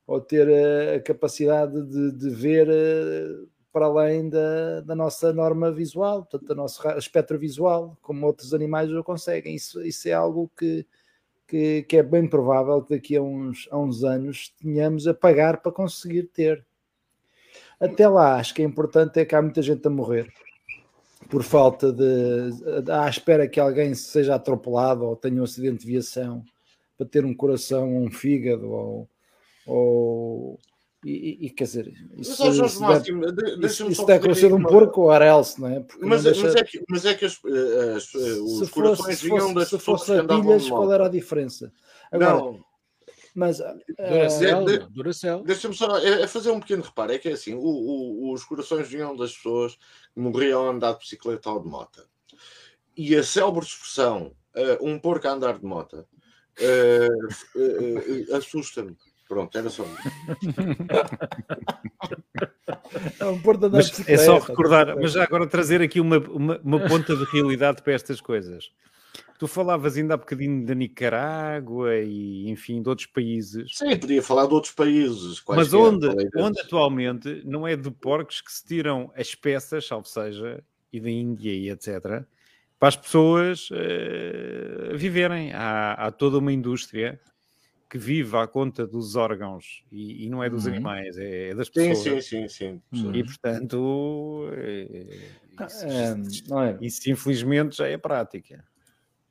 [0.05, 0.47] ou ter
[0.95, 6.55] a capacidade de, de ver eh, para além da, da nossa norma visual, portanto, da
[6.55, 9.55] nossa espectro visual, como outros animais o conseguem.
[9.55, 10.85] Isso, isso é algo que,
[11.47, 15.61] que, que, é bem provável que daqui a uns, a uns anos tenhamos a pagar
[15.61, 16.63] para conseguir ter.
[17.79, 20.31] Até lá, acho que é importante é que há muita gente a morrer
[21.27, 22.49] por falta de.
[22.91, 26.43] à espera que alguém seja atropelado ou tenha um acidente de viação
[26.97, 29.09] para ter um coração ou um fígado ou.
[29.65, 30.59] ou
[31.05, 33.23] e, e, quer dizer, isso, mas, Jorge Máximo,
[33.63, 35.79] isso, isso deve acontecer um porco ou arelse, não é?
[35.79, 36.43] Porque mas, deixa...
[36.43, 39.53] mas, é que, mas é que as, eh, as, eh, os se corações fosse, vinham
[39.53, 41.71] das se fosse pilhas, qual era a diferença?
[42.11, 42.59] Agora, não.
[43.39, 43.59] Mas
[43.97, 45.43] Duracell, uh, de, Duracell.
[45.43, 48.43] Deixa-me só é, é, fazer um pequeno reparo: é que é assim, o, o, os
[48.43, 49.75] corações vinham das pessoas
[50.13, 52.05] que morriam a andar de bicicleta ou de moto.
[52.97, 56.05] E a célebre expressão uh, um porco a andar de moto
[56.59, 58.97] uh, assusta-me.
[59.25, 59.85] Pronto, era só
[63.19, 66.59] é, um porco a mas é só recordar, mas já agora trazer aqui uma, uma,
[66.61, 68.69] uma ponta de realidade para estas coisas.
[69.39, 73.77] Tu falavas ainda há bocadinho da Nicarágua e, enfim, de outros países.
[73.77, 75.41] Sim, podia falar de outros países.
[75.47, 80.61] Mas onde, onde atualmente não é de porcos que se tiram as peças, salvo seja,
[80.91, 82.25] e da Índia e etc.,
[82.77, 85.53] para as pessoas uh, viverem.
[85.53, 87.17] Há, há, toda uma indústria
[87.89, 90.73] que vive à conta dos órgãos e, e não é dos uhum.
[90.73, 91.99] animais, é, é, das pessoas.
[91.99, 92.81] Sim, sim, sim.
[92.93, 93.11] sim.
[93.13, 98.67] E portanto, é, isso, é, isso infelizmente já é prática.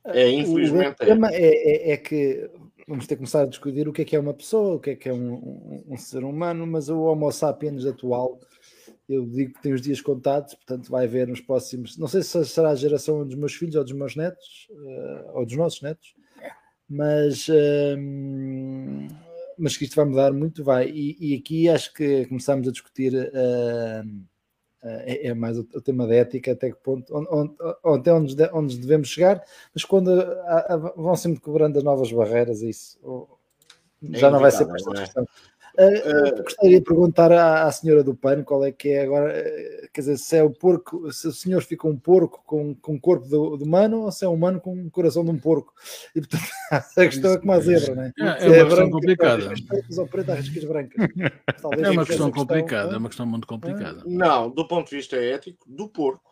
[0.08, 1.02] É, infelizmente.
[1.02, 1.90] O tema é.
[1.90, 2.50] É, é, que
[2.86, 4.90] vamos ter que começar a discutir o que é que é uma pessoa, o que
[4.90, 8.40] é que é um, um, um ser humano, mas o Homo sapiens atual,
[9.08, 11.96] eu digo que tem os dias contados, portanto vai haver nos próximos.
[11.98, 15.46] Não sei se será a geração dos meus filhos ou dos meus netos, uh, ou
[15.46, 16.14] dos nossos netos,
[16.88, 17.48] mas.
[17.48, 19.28] Uh,
[19.60, 20.88] mas que isto vai mudar muito, vai.
[20.88, 24.24] E, e aqui acho que começamos a discutir uh,
[24.82, 28.36] é, é, mais o, o, tema da ética, até que ponto, onde, onde, até onde,
[28.52, 29.42] onde devemos chegar,
[29.74, 32.98] mas quando a, a, vão sempre cobrando as novas barreiras, isso
[34.02, 35.26] já é não vai ser para esta questão.
[35.78, 39.88] Uh, gostaria de perguntar à, à, senhora do pano qual é que é agora, uh,
[39.92, 43.00] quer dizer, se é o porco, se o senhor fica um porco com, com o
[43.00, 45.72] corpo do, do humano ou se é um humano com o coração de um porco.
[46.16, 48.12] E portanto, a questão é como a zebra, né?
[48.18, 49.44] é, é, é uma questão complicada.
[49.44, 50.96] Ou riscas brancas.
[51.62, 54.02] Talvez é uma questão complicada, é uma questão muito complicada.
[54.04, 56.28] Não, do ponto de vista ético, do porco.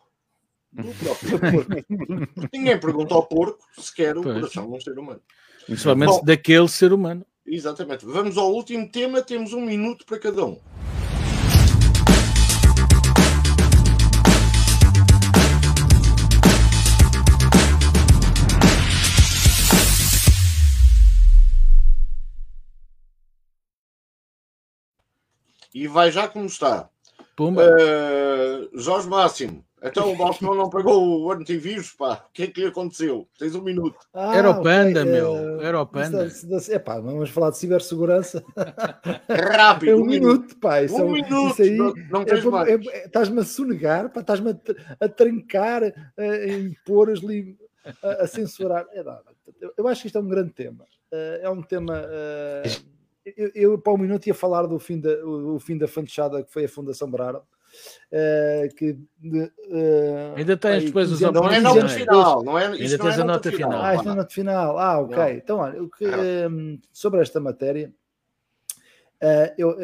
[0.73, 2.49] Do próprio porco.
[2.51, 4.35] Ninguém pergunta ao porco se quer o pois.
[4.35, 5.21] coração de um ser humano.
[5.65, 7.25] Principalmente Bom, daquele ser humano.
[7.47, 8.05] Exatamente.
[8.05, 10.59] Vamos ao último tema, temos um minuto para cada um.
[25.73, 26.89] E vai já como está.
[27.35, 27.63] Pumba.
[27.63, 32.25] Uh, Jorge Máximo, então o Balcão não pagou o antivírus, pá.
[32.27, 33.27] O que é que lhe aconteceu?
[33.37, 33.97] Tens um minuto.
[34.11, 35.11] Ah, era o Panda, okay.
[35.11, 35.61] meu.
[35.61, 36.27] Era o Panda.
[36.69, 38.43] É pá, vamos falar de cibersegurança.
[39.29, 39.87] Rápido.
[39.87, 40.81] É um, um minuto, minuto, pá.
[40.81, 41.51] Isso um é, minuto.
[41.51, 42.67] Isso aí, não, não tens é, mais.
[42.67, 44.21] É, é, estás-me a sonegar, pá.
[44.21, 48.85] Estás-me a, a, trancar, a, a impor, a, a censurar.
[48.91, 49.19] É, não,
[49.77, 50.85] eu acho que isto é um grande tema.
[51.11, 52.01] Uh, é um tema...
[52.01, 52.97] Uh,
[53.35, 56.43] eu, eu, para um minuto ia falar do fim da, o, o fim da fanchada
[56.43, 57.43] que foi a Fundação Braro
[58.11, 62.97] Uh, que de, uh, ainda tens depois os Não é nota final, não é, ainda
[62.97, 63.71] tens é a nota final.
[63.71, 63.83] final.
[63.83, 64.77] Ah, isto é nota final.
[64.77, 65.17] Ah, ok.
[65.17, 65.29] Não.
[65.29, 67.93] Então, olha, o que, um, sobre esta matéria,
[69.21, 69.77] uh, eu,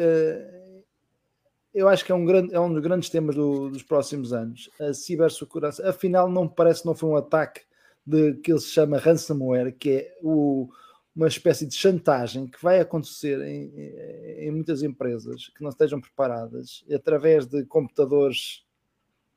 [1.74, 4.70] eu acho que é um, grande, é um dos grandes temas do, dos próximos anos.
[4.80, 7.62] A cibersegurança, afinal, não parece que não foi um ataque
[8.06, 10.68] de que ele se chama ransomware, que é o
[11.14, 13.72] uma espécie de chantagem que vai acontecer em,
[14.46, 18.64] em, muitas empresas que não estejam preparadas através de computadores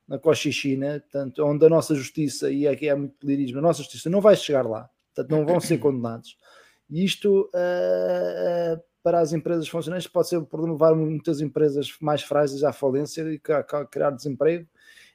[0.08, 4.10] na Cochichina, portanto, onde a nossa justiça, e aqui há muito lirismo, a nossa justiça
[4.10, 6.38] não vai chegar lá, portanto, não vão ser condenados.
[6.90, 12.24] E isto uh, uh, para as empresas funcionantes pode ser por levar muitas empresas mais
[12.24, 13.40] frágeis à falência e
[13.92, 14.66] criar desemprego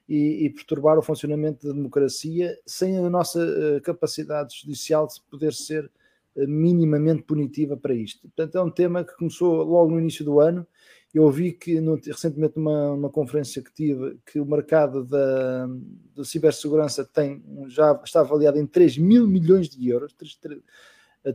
[0.09, 5.55] e, e, perturbar o funcionamento da democracia sem a nossa uh, capacidade judicial de poder
[5.55, 5.91] ser
[6.37, 8.23] minimamente punitiva para isto.
[8.29, 10.67] Portanto, é um tema que começou logo no início do ano.
[11.13, 15.69] Eu ouvi que no, recentemente numa, numa conferência que tive que o mercado da,
[16.17, 20.15] da cibersegurança tem, já está avaliado em 3 mil milhões de euros.
[20.15, 20.61] 3, 3,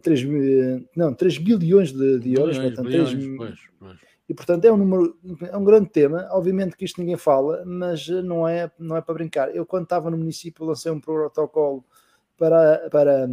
[0.02, 0.24] 3
[0.96, 2.58] não, 3 bilhões de, de euros.
[2.58, 4.08] Bilhões, portanto, bilhões, 3, pois, pois.
[4.30, 6.28] E portanto é um número, é um grande tema.
[6.32, 9.56] Obviamente que isto ninguém fala, mas não é, não é para brincar.
[9.56, 11.86] Eu, quando estava no município, lancei um protocolo
[12.38, 13.28] para, para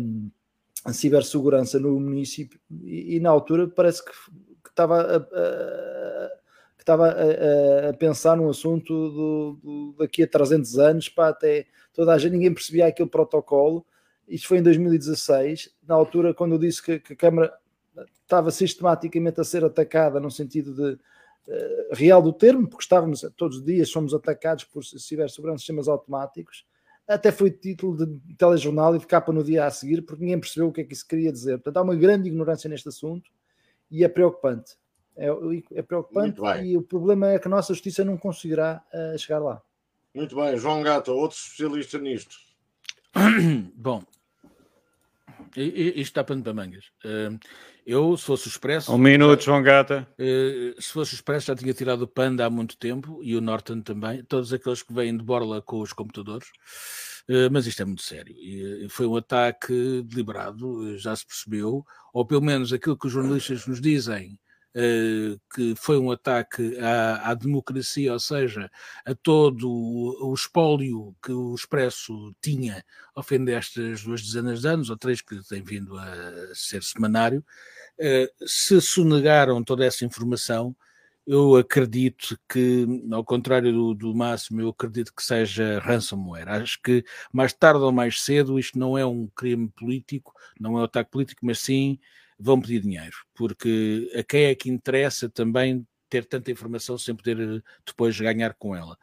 [0.84, 6.30] a cibersegurança no município e, e na altura parece que, que estava a, a,
[6.76, 11.66] que estava a, a, pensar num assunto do, do, daqui a 300 anos para até
[11.92, 13.86] toda a gente, ninguém percebia aquele protocolo.
[14.28, 17.54] Isto foi em 2016 na altura quando eu disse que, que a Câmara
[18.22, 23.58] estava sistematicamente a ser atacada no sentido de uh, real do termo, porque estávamos todos
[23.58, 26.66] os dias somos atacados por cibersegurança sistemas automáticos
[27.06, 30.68] até foi título de telejornal e de capa no dia a seguir, porque ninguém percebeu
[30.68, 31.58] o que é que isso queria dizer.
[31.58, 33.30] Portanto, há uma grande ignorância neste assunto
[33.90, 34.76] e é preocupante.
[35.16, 35.28] É,
[35.74, 39.62] é preocupante e o problema é que a nossa justiça não conseguirá uh, chegar lá.
[40.12, 42.36] Muito bem, João Gata, outro especialista nisto.
[43.76, 44.02] Bom,
[45.56, 46.86] isto está pano para mangas.
[47.04, 47.38] Uh,
[47.86, 48.92] eu, se fosse o Expresso.
[48.92, 50.08] Um minuto, já, João Gata.
[50.18, 53.40] Uh, se fosse o Expresso, já tinha tirado o Panda há muito tempo e o
[53.40, 54.24] Norton também.
[54.24, 56.48] Todos aqueles que vêm de borla com os computadores.
[57.28, 58.34] Uh, mas isto é muito sério.
[58.36, 63.66] E, foi um ataque deliberado, já se percebeu, ou pelo menos aquilo que os jornalistas
[63.66, 64.38] nos dizem
[65.54, 68.68] que foi um ataque à, à, democracia, ou seja,
[69.06, 74.68] a todo o, o, espólio que o Expresso tinha ao fim destas duas dezenas de
[74.68, 77.44] anos, ou três que tem vindo a ser semanário,
[78.00, 80.74] uh, se sonegaram toda essa informação,
[81.26, 86.48] eu acredito que, ao contrário do, do, máximo, eu acredito que seja ransomware.
[86.48, 87.02] Acho que
[87.32, 91.10] mais tarde ou mais cedo isto não é um crime político, não é um ataque
[91.10, 91.98] político, mas sim
[92.38, 97.40] vão pedir dinheiro, porque a quem é que interessa também ter tanta informação sem poder
[97.40, 98.96] eh, depois ganhar com ela.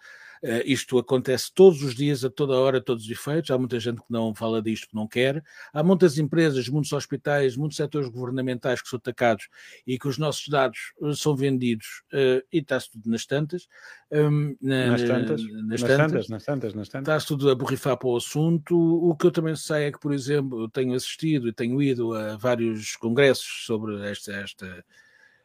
[0.44, 3.52] Uh, isto acontece todos os dias, a toda hora, a todos os efeitos.
[3.52, 5.44] Há muita gente que não fala disto, que não quer.
[5.72, 9.48] Há muitas empresas, muitos hospitais, muitos setores governamentais que são atacados
[9.86, 13.68] e que os nossos dados uh, são vendidos uh, e está-se tudo nas tantas.
[14.12, 17.14] Um, na, nas tantas, nas, nas tantas, tantas, nas tantas, nas tantas.
[17.14, 18.76] Está-se tudo a borrifar para o assunto.
[18.76, 22.14] O que eu também sei é que, por exemplo, eu tenho assistido e tenho ido
[22.14, 24.86] a vários congressos sobre esta, esta,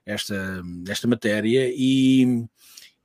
[0.06, 2.46] esta, esta matéria e,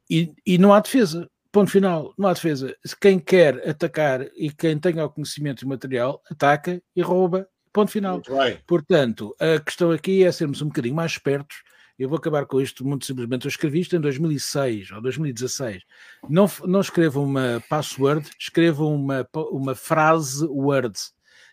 [0.09, 2.75] e, e não há defesa Ponto final, não há defesa.
[2.99, 7.47] Quem quer atacar e quem tenha o conhecimento material, ataca e rouba.
[7.73, 8.21] Ponto final.
[8.65, 11.57] Portanto, a questão aqui é sermos um bocadinho mais espertos
[12.01, 13.45] eu vou acabar com isto muito simplesmente.
[13.45, 15.83] Eu escrevi isto em 2006 ou 2016.
[16.27, 20.97] Não, não escrevam uma password, escrevam uma, uma frase Word.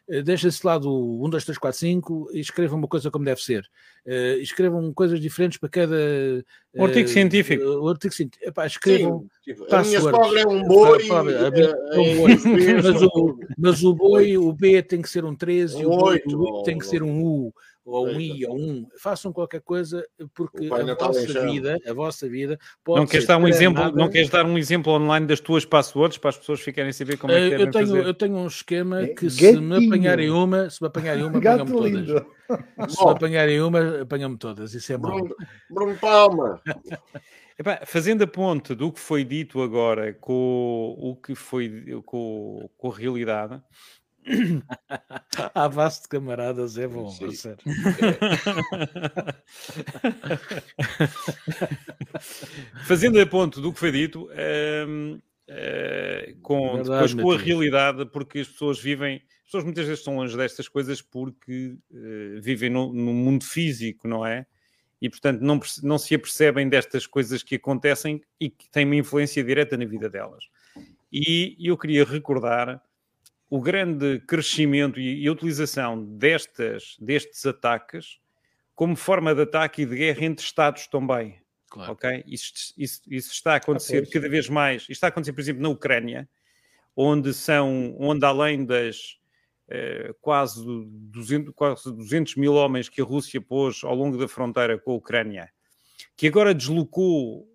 [0.08, 3.42] Eh, deixem-se lá do 1, 2, 3, 4, 5 e escrevam uma coisa como deve
[3.42, 3.68] ser.
[4.06, 5.96] Uh, escrevam coisas diferentes para cada.
[6.74, 7.62] Uh, artigo científico.
[7.62, 8.48] Uh, artigo científico.
[8.48, 9.20] Epá, escrevam.
[9.20, 11.06] Sim, tipo, a minha sogra é um boi.
[12.82, 15.90] mas, o, mas o boi, o B tem que ser um 13 um e o,
[15.90, 17.52] boi, o tem que ser um U
[17.88, 22.58] ou um I, ou um, façam qualquer coisa, porque a vossa vida, a vossa vida
[22.84, 26.18] pode não queres dar um exemplo Não queres dar um exemplo online das tuas passwords
[26.18, 28.06] para as pessoas ficarem a saber como é que eu tenho, fazer?
[28.06, 31.72] Eu tenho um esquema é, que se me apanharem uma, se me apanharem uma, apanham-me
[31.72, 32.22] todas.
[32.94, 34.74] Se me apanharem uma, apanham-me todas.
[34.74, 35.28] Isso é bom.
[35.70, 36.60] Bruno Palma.
[37.58, 42.92] Epá, fazendo a ponte do que foi dito agora com o que foi com, com
[42.92, 43.60] a realidade,
[45.54, 47.30] a base de camaradas é bom, Sim.
[47.32, 47.62] sério.
[52.86, 55.20] Fazendo a ponto do que foi dito, ehm,
[55.50, 60.00] eh, com, Verdade, depois com a realidade, porque as pessoas vivem, as pessoas muitas vezes
[60.00, 64.46] estão longe destas coisas porque uh, vivem no, no, mundo físico, não é?
[65.00, 69.42] E portanto não, não se apercebem destas coisas que acontecem e que têm uma influência
[69.42, 70.44] direta na vida delas.
[71.10, 72.82] E eu queria recordar
[73.50, 78.18] o grande crescimento e, a utilização destas, destes ataques
[78.74, 81.40] como forma de ataque e de guerra entre Estados também.
[81.68, 81.92] Claro.
[81.92, 82.24] Ok?
[82.26, 84.82] Isso, isso, isso, está a acontecer ah, cada vez mais.
[84.82, 86.28] Isto está a acontecer, por exemplo, na Ucrânia,
[86.96, 89.18] onde são, onde além das
[89.68, 94.78] eh, quase, 200, quase 200 mil homens que a Rússia pôs ao longo da fronteira
[94.78, 95.50] com a Ucrânia,
[96.16, 97.46] que agora deslocou,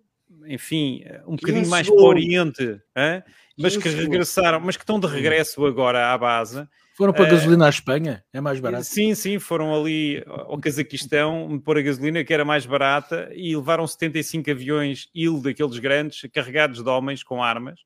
[0.46, 3.22] enfim, um bocadinho mais para o Oriente, hein?
[3.58, 6.66] mas que regressaram, mas que estão de regresso agora à base.
[6.96, 8.24] Foram para a gasolina à Espanha?
[8.32, 8.84] É mais barato?
[8.84, 13.86] Sim, sim, foram ali ao Cazaquistão pôr a gasolina que era mais barata e levaram
[13.86, 17.80] 75 aviões IL daqueles grandes, carregados de homens com armas,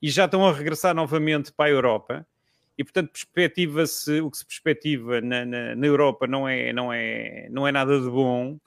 [0.00, 2.26] e já estão a regressar novamente para a Europa.
[2.78, 7.48] E portanto, perspectiva-se, o que se perspectiva na, na, na, Europa não é, não, é,
[7.50, 8.58] não é nada de bom.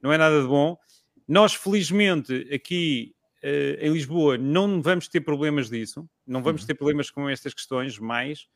[0.00, 0.78] Não é nada de bom.
[1.26, 6.66] Nós, felizmente, aqui uh, em Lisboa não vamos ter problemas disso, não vamos uhum.
[6.66, 8.46] ter problemas com estas questões mais,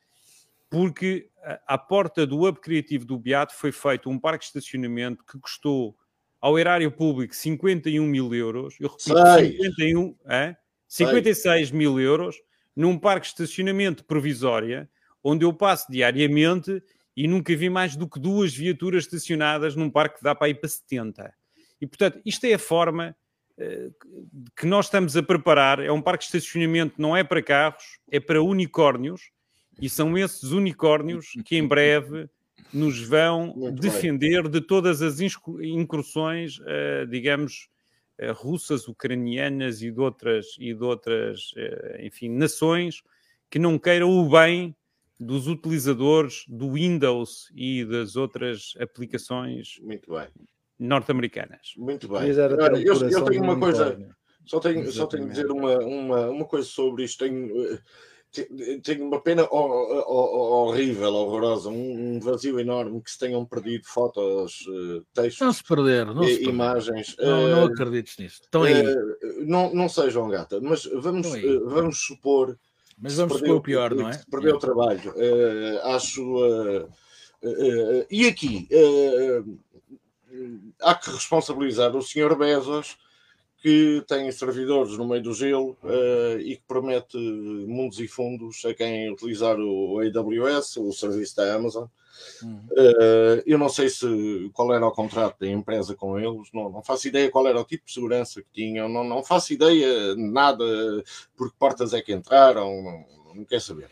[0.70, 1.28] porque
[1.66, 5.96] à porta do hub criativo do Beato foi feito um parque de estacionamento que custou
[6.40, 10.56] ao erário público 51 mil euros, eu repito, 51, é?
[10.88, 12.36] 56 mil euros,
[12.74, 14.88] num parque de estacionamento provisória,
[15.22, 16.82] onde eu passo diariamente
[17.16, 20.54] e nunca vi mais do que duas viaturas estacionadas num parque que dá para ir
[20.54, 21.34] para 70.
[21.80, 23.16] E, portanto, isto é a forma
[24.56, 28.18] que nós estamos a preparar é um parque de estacionamento, não é para carros, é
[28.18, 29.30] para unicórnios,
[29.80, 32.28] e são esses unicórnios que em breve
[32.72, 34.52] nos vão Muito defender bem.
[34.52, 37.68] de todas as incursões, uh, digamos,
[38.20, 41.52] uh, russas, ucranianas e de outras, e de outras
[42.00, 43.02] enfim, nações
[43.50, 44.76] que não queiram o bem
[45.18, 49.78] dos utilizadores do Windows e das outras aplicações.
[49.82, 50.28] Muito bem
[50.80, 51.74] norte-americanas.
[51.76, 52.18] Muito bem.
[52.18, 53.98] Olha, eu, eu, tenho uma coisa,
[54.46, 57.24] só tenho, só tenho de dizer uma, uma, uma coisa sobre isto.
[57.24, 57.78] Tenho, eh,
[58.82, 65.40] tenho uma pena horrível, horrorosa, um vazio enorme que se tenham perdido fotos, eh, textos,
[65.40, 67.14] não se perder, não se imagens.
[67.18, 68.40] Não, não eh, acredites nisso.
[68.42, 68.82] Estão aí.
[69.44, 71.28] Não, não sejam gata, mas vamos,
[71.66, 72.58] vamos supor.
[72.98, 74.20] Mas vamos supor o pior, não é?
[74.30, 75.14] Perdeu o trabalho.
[75.84, 76.88] acho.
[78.10, 78.68] e aqui
[80.80, 82.96] há que responsabilizar o senhor Bezos,
[83.62, 88.72] que tem servidores no meio do gelo uh, e que promete mundos e fundos a
[88.72, 91.86] quem utilizar o AWS, o serviço da Amazon.
[92.42, 92.56] Uhum.
[92.72, 96.82] Uh, eu não sei se qual era o contrato da empresa com eles, não, não,
[96.82, 100.64] faço ideia qual era o tipo de segurança que tinham, não, não faço ideia nada
[101.36, 103.90] por que portas é que entraram, não, não quer saber.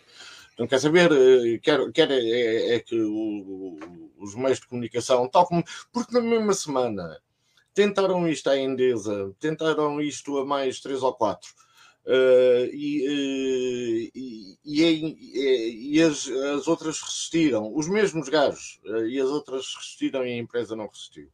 [0.59, 3.79] Não quer saber, eh, quer, quer é, é que o,
[4.19, 5.63] os meios de comunicação, tal como.
[5.93, 7.21] Porque na mesma semana
[7.73, 11.51] tentaram isto à Endesa, tentaram isto a mais três ou quatro.
[12.05, 18.81] Uh, e, e, e, e as, as, outras resistiram, os mesmos gajos,
[19.11, 21.31] e as outras resistiram e a empresa não resistiu.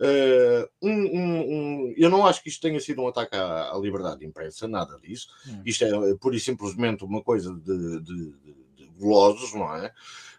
[0.00, 4.20] Um, um, um, eu não acho que isto tenha sido um ataque à, à liberdade
[4.20, 5.28] de imprensa, nada disso.
[5.46, 5.60] Hum.
[5.64, 8.32] Isto é pura e simplesmente uma coisa de, de,
[8.76, 9.92] de, golosos, não é?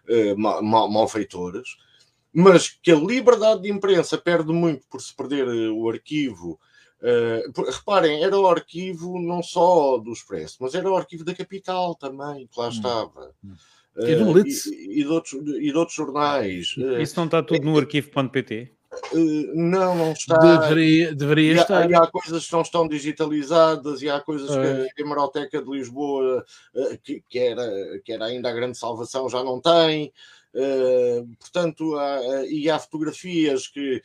[0.08, 1.76] Uh, mal, malfeitores,
[2.32, 6.58] mas que a liberdade de imprensa perde muito por se perder uh, o arquivo.
[7.00, 11.94] Uh, reparem, era o arquivo não só do Expresso, mas era o arquivo da Capital
[11.94, 12.70] também, que lá hum.
[12.70, 13.34] estava.
[13.44, 13.54] Hum.
[13.94, 16.74] Uh, e, do e, e, de outros, e de outros jornais.
[17.00, 18.72] Isso não está tudo no arquivo.pt?
[19.54, 20.36] Não, não está.
[20.58, 21.90] Deveria, deveria e, há, estar.
[21.90, 24.88] e há coisas que não estão digitalizadas e há coisas É.
[24.94, 27.68] que a Hemeroteca de Lisboa, eh, que, que era,
[28.04, 30.12] que era ainda a grande salvação, já não tem.
[30.54, 34.02] Eh, portanto, há, eh, e há fotografias que,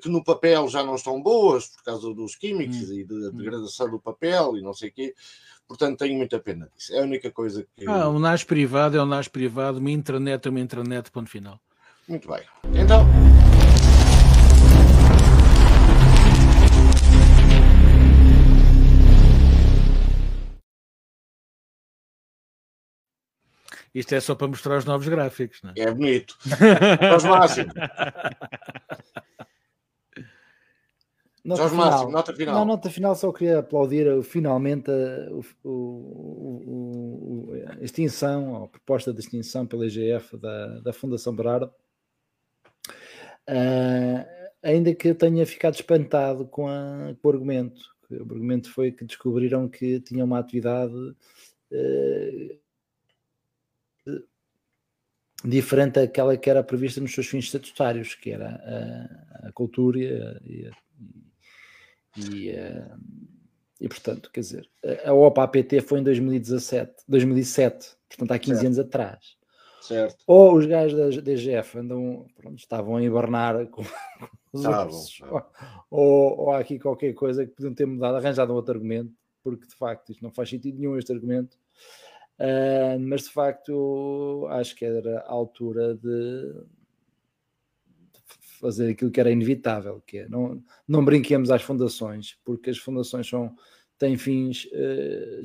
[0.00, 2.94] que no papel já não estão boas por causa dos químicos Hum.
[2.94, 5.14] e da degradação do papel e não sei o quê.
[5.68, 6.94] Portanto, tenho muita pena disso.
[6.94, 7.86] É a única coisa que.
[7.88, 11.58] Ah, um NAS privado é um NAS privado, uma intranet é uma intranet, ponto final.
[12.08, 12.42] Muito bem.
[12.74, 13.06] Então,
[23.94, 25.74] Isto é só para mostrar os novos gráficos, não é?
[25.80, 26.36] é bonito.
[26.46, 27.72] Jorge Máximo,
[31.44, 31.90] Nota Jorge final.
[31.90, 32.54] Máximo, nota final.
[32.54, 38.68] Na nota final só queria aplaudir uh, finalmente uh, o- o- o- a extinção, a
[38.68, 41.72] proposta de extinção pela IGF da, da Fundação Berardo.
[43.48, 44.24] Ah,
[44.62, 47.82] ainda que eu tenha ficado espantado com, a- com o argumento.
[48.08, 50.94] O argumento foi que descobriram que tinha uma atividade
[51.72, 52.56] eh,
[55.44, 58.48] diferente daquela que era prevista nos seus fins estatutários, que era
[59.42, 59.98] a, a cultura
[60.44, 60.70] e,
[62.16, 62.90] e, eh,
[63.80, 64.68] e, portanto, quer dizer,
[65.04, 68.66] a- OPA APT foi em 2017, 2007, portanto há 15 Certo.
[68.66, 69.36] anos atrás.
[69.80, 70.22] Certo.
[70.28, 73.82] Ou os gajos da DGF andam, pronto, estavam a hibernar com,
[74.52, 75.44] com os estavam.
[75.90, 79.12] ou, ou há aqui qualquer coisa que podiam ter mudado, arranjado um outro argumento,
[79.42, 81.56] porque de facto isto não faz sentido nenhum este argumento.
[82.44, 86.52] Ah, mas de facto acho que era a altura de
[88.14, 92.78] de fazer aquilo que era inevitável, que é não, não brinquemos às fundações, porque as
[92.78, 93.54] fundações são,
[93.98, 95.42] têm fins eh,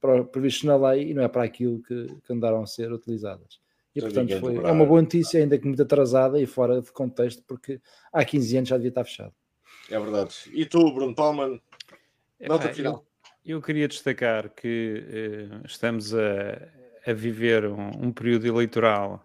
[0.00, 3.60] pro- previstos na lei e não é para aquilo que, que andaram a ser utilizadas.
[3.94, 7.42] E portanto foi, é uma boa notícia, ainda que muito atrasada e fora de contexto,
[7.46, 7.80] porque
[8.12, 9.34] há 15 anos já devia estar fechado.
[9.90, 10.34] É verdade.
[10.52, 11.60] E tu, Bruno Palman,
[12.48, 12.94] nota final.
[12.94, 13.06] Eu,
[13.46, 16.68] eu queria destacar que eh, estamos a,
[17.06, 19.24] a viver um, um período eleitoral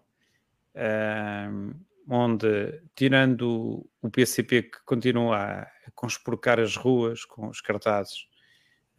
[0.76, 1.72] ahm,
[2.08, 8.28] onde, tirando o PCP que continua a, conspurcar as ruas com os cartazes,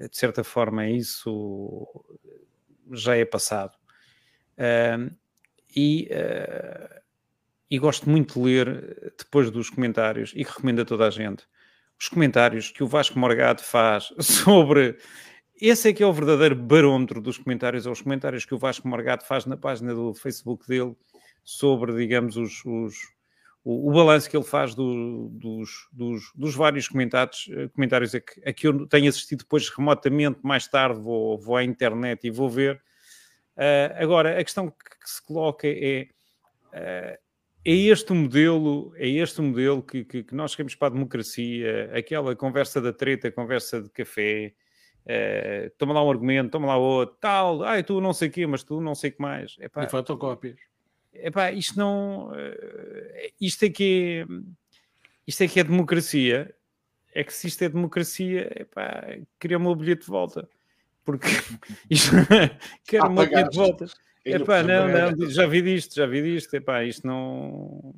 [0.00, 1.86] eh, de certa forma isso
[2.90, 3.78] já é passado.
[4.58, 5.10] Ahm,
[5.74, 6.10] e,
[7.70, 11.46] e gosto muito de ler depois dos comentários e recomendo a toda a gente
[12.02, 14.98] os comentários que o Vasco Morgado faz sobre.
[15.60, 18.88] Esse é que é o verdadeiro barómetro dos comentários, ou os comentários que o Vasco
[18.88, 20.96] Morgado faz na página do Facebook dele
[21.44, 23.12] sobre, digamos, os, os-
[23.64, 28.20] o, o balanço que ele faz do- dos, dos, dos vários comentários, eh, comentários a
[28.20, 32.30] que, a que eu tenho assistido depois remotamente, mais tarde vou, vou à internet e
[32.32, 32.82] vou ver.
[33.56, 36.08] Ah, agora, a questão que, que se coloca é.
[36.72, 37.16] ah,
[37.64, 40.90] é este o modelo, é este o modelo que, que, que nós queremos para a
[40.90, 44.52] democracia, aquela conversa da treta, conversa de café,
[45.06, 48.46] eh, toma lá um argumento, toma lá outro, tal, ai, tu não sei o quê,
[48.46, 49.56] mas tu não sei o que mais.
[49.60, 50.58] Epá, E fotocópias.
[51.12, 52.32] epá, isto não.
[52.34, 54.52] eh, isto é que é.
[55.26, 56.54] Isto é que é democracia.
[57.14, 59.04] É que se isto é democracia, epá,
[59.38, 60.48] queria o meu bilhete de volta.
[61.04, 61.26] Porque
[61.90, 62.10] isto,
[62.86, 63.86] quero o meu bilhete de volta.
[64.24, 66.54] Epá, não, não, já vi disto, já vi disto.
[66.54, 67.94] Epá, isto não.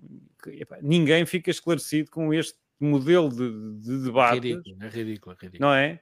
[0.46, 5.68] epá, ninguém fica esclarecido com este modelo de, de debate, Ridículo, é ridículo, é ridículo.
[5.70, 6.00] não é?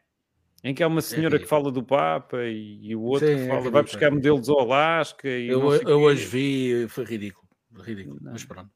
[0.65, 1.61] Em que há uma senhora que ridículo.
[1.63, 4.11] fala do Papa e, e o outro Sim, que é fala, ridículo, vai buscar é
[4.11, 7.49] modelos ao Alasca e Eu, eu hoje vi, foi ridículo.
[7.81, 8.33] Ridículo, Não.
[8.33, 8.71] mas pronto.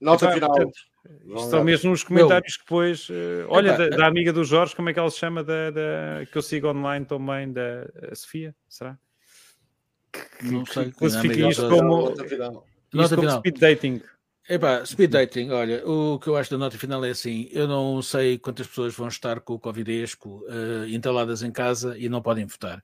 [0.00, 0.50] Nota Epá, final.
[0.50, 0.74] portanto,
[1.26, 3.08] Isto são mesmo os comentários que depois.
[3.10, 5.42] eh, olha, Epá, da, da amiga do Jorge, como é que ela se chama?
[5.42, 8.98] Da, da- que eu sigo online também, da Sofia, será?
[10.38, 13.38] Que, Não que sei, classifica amiga isto como, isto como final.
[13.38, 14.02] speed dating.
[14.48, 18.00] Epá, speed dating, olha, o que eu acho da nota final é assim: eu não
[18.02, 22.44] sei quantas pessoas vão estar com o Covidesco eh, instaladas em casa e não podem
[22.46, 22.82] votar.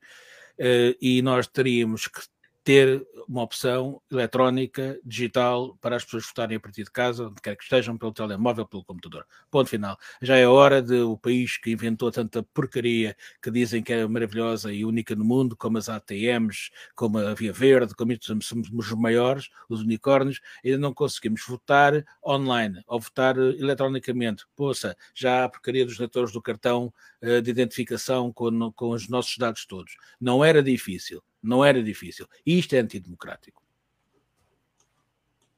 [0.59, 2.21] Eh, e nós teríamos que
[2.63, 7.57] ter uma opção eletrónica, digital, para as pessoas votarem a partir de casa, onde quer
[7.57, 9.27] que estejam, pelo telemóvel, pelo computador.
[9.51, 9.97] Ponto final.
[10.21, 14.73] Já é hora de o país que inventou tanta porcaria que dizem que é maravilhosa
[14.73, 18.93] e única no mundo, como as ATMs, como a Via Verde, como isso, somos os
[18.93, 24.45] maiores, os unicórnios, ainda não conseguimos votar online ou votar eh, eletronicamente.
[24.55, 26.93] Poxa, já há a porcaria dos leitores do cartão
[27.23, 29.97] eh, de identificação com, com os nossos dados todos.
[30.21, 32.27] Não era difícil, não era difícil.
[32.45, 33.63] E isto é antidemocrático.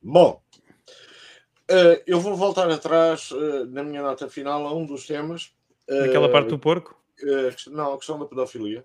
[0.02, 0.42] Bom,
[1.68, 5.52] eh, eu vou voltar atrás eh, na minha nota final a um dos temas.
[5.88, 7.00] Naquela eh, parte do porco.
[7.68, 8.84] não, a questão da pedofilia.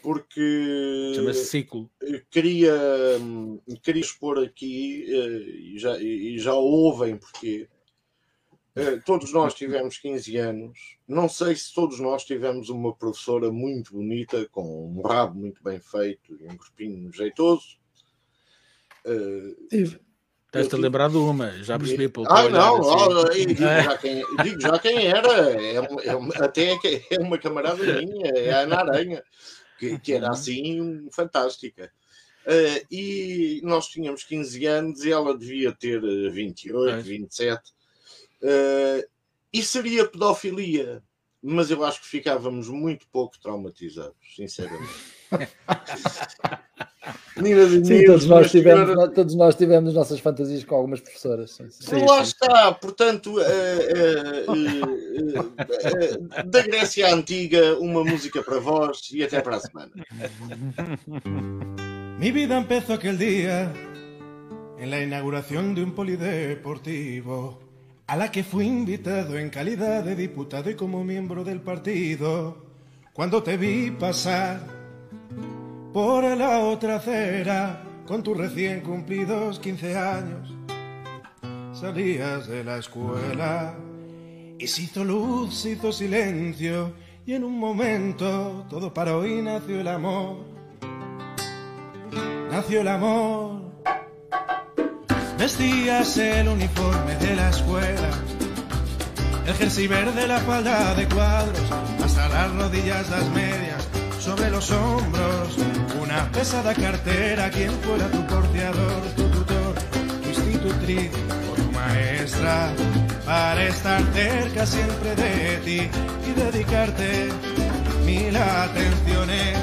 [0.00, 1.90] Porque Chama-se ciclo.
[2.30, 2.72] queria,
[3.20, 7.68] hum, queria expor aqui, e já, e já ouvem porque
[9.04, 10.98] todos nós tivemos 15 anos.
[11.06, 15.80] Não sei se todos nós tivemos uma professora muito bonita, com um rabo muito bem
[15.80, 17.78] feito e um corpinho jeitoso.
[19.04, 20.00] Uh, Tive.
[20.48, 22.80] Estás-te a lembrar de uma, já percebi pelo Ah, não,
[23.20, 23.48] assim.
[23.48, 26.78] digo, já quem, digo, já quem, era, é, é, até
[27.10, 29.22] é uma camarada minha, é a Ana Aranha,
[29.78, 30.32] que, que era uhum.
[30.32, 31.92] assim fantástica.
[32.46, 37.02] Uh, e nós tínhamos 15 anos e ela devia ter 28, é.
[37.02, 37.74] 27.
[38.42, 39.06] Uh,
[39.52, 41.02] e seria pedofilia,
[41.42, 44.92] mas eu acho que ficávamos muito pouco traumatizados, sinceramente.
[47.84, 51.52] sim, todos nós, tivemos, todos nós tivemos nossas fantasias com algumas professoras.
[51.52, 52.04] Sim, sim.
[52.04, 53.42] Lá está, portanto, uh,
[54.48, 59.92] uh, uh, da Grécia Antiga, uma música para vós e até para a semana.
[62.18, 63.72] Mi vida empezó aquel día
[64.78, 67.67] en la inauguración de un polideportivo
[68.08, 72.66] a la que fui invitado en calidad de diputado y como miembro del partido.
[73.12, 74.60] Cuando te vi pasar
[75.92, 80.56] por la otra acera con tus recién cumplidos 15 años,
[81.72, 83.74] salías de la escuela
[84.58, 86.92] y se hizo luz, se hizo silencio
[87.24, 90.58] y en un momento todo paró y nació el amor
[92.50, 93.57] nació el amor.
[95.38, 98.10] Vestías el uniforme de la escuela,
[99.46, 101.62] el jersey verde, la falda de cuadros,
[102.04, 103.88] hasta las rodillas, las medias,
[104.20, 105.56] sobre los hombros,
[106.02, 109.74] una pesada cartera, quien fuera tu porteador, tu tutor,
[110.22, 111.10] tu institutriz
[111.52, 112.72] o tu maestra,
[113.24, 115.88] para estar cerca siempre de ti
[116.28, 117.28] y dedicarte
[118.04, 119.58] mil atenciones,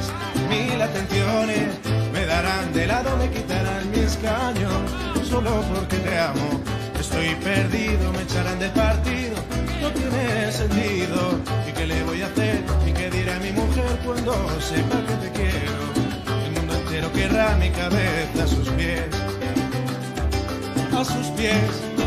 [0.47, 1.67] mil atenciones
[2.13, 4.69] me darán de lado, me quitarán mi escaño,
[5.35, 6.61] solo porque te amo.
[6.99, 9.35] Estoy perdido, me echarán del partido,
[9.81, 11.19] no tiene sentido.
[11.67, 12.63] ¿Y qué le voy a hacer?
[12.87, 15.81] ¿Y qué dirá mi mujer cuando sepa que te quiero?
[16.45, 19.09] El mundo entero querrá mi cabeza a sus pies,
[20.99, 22.04] a sus pies.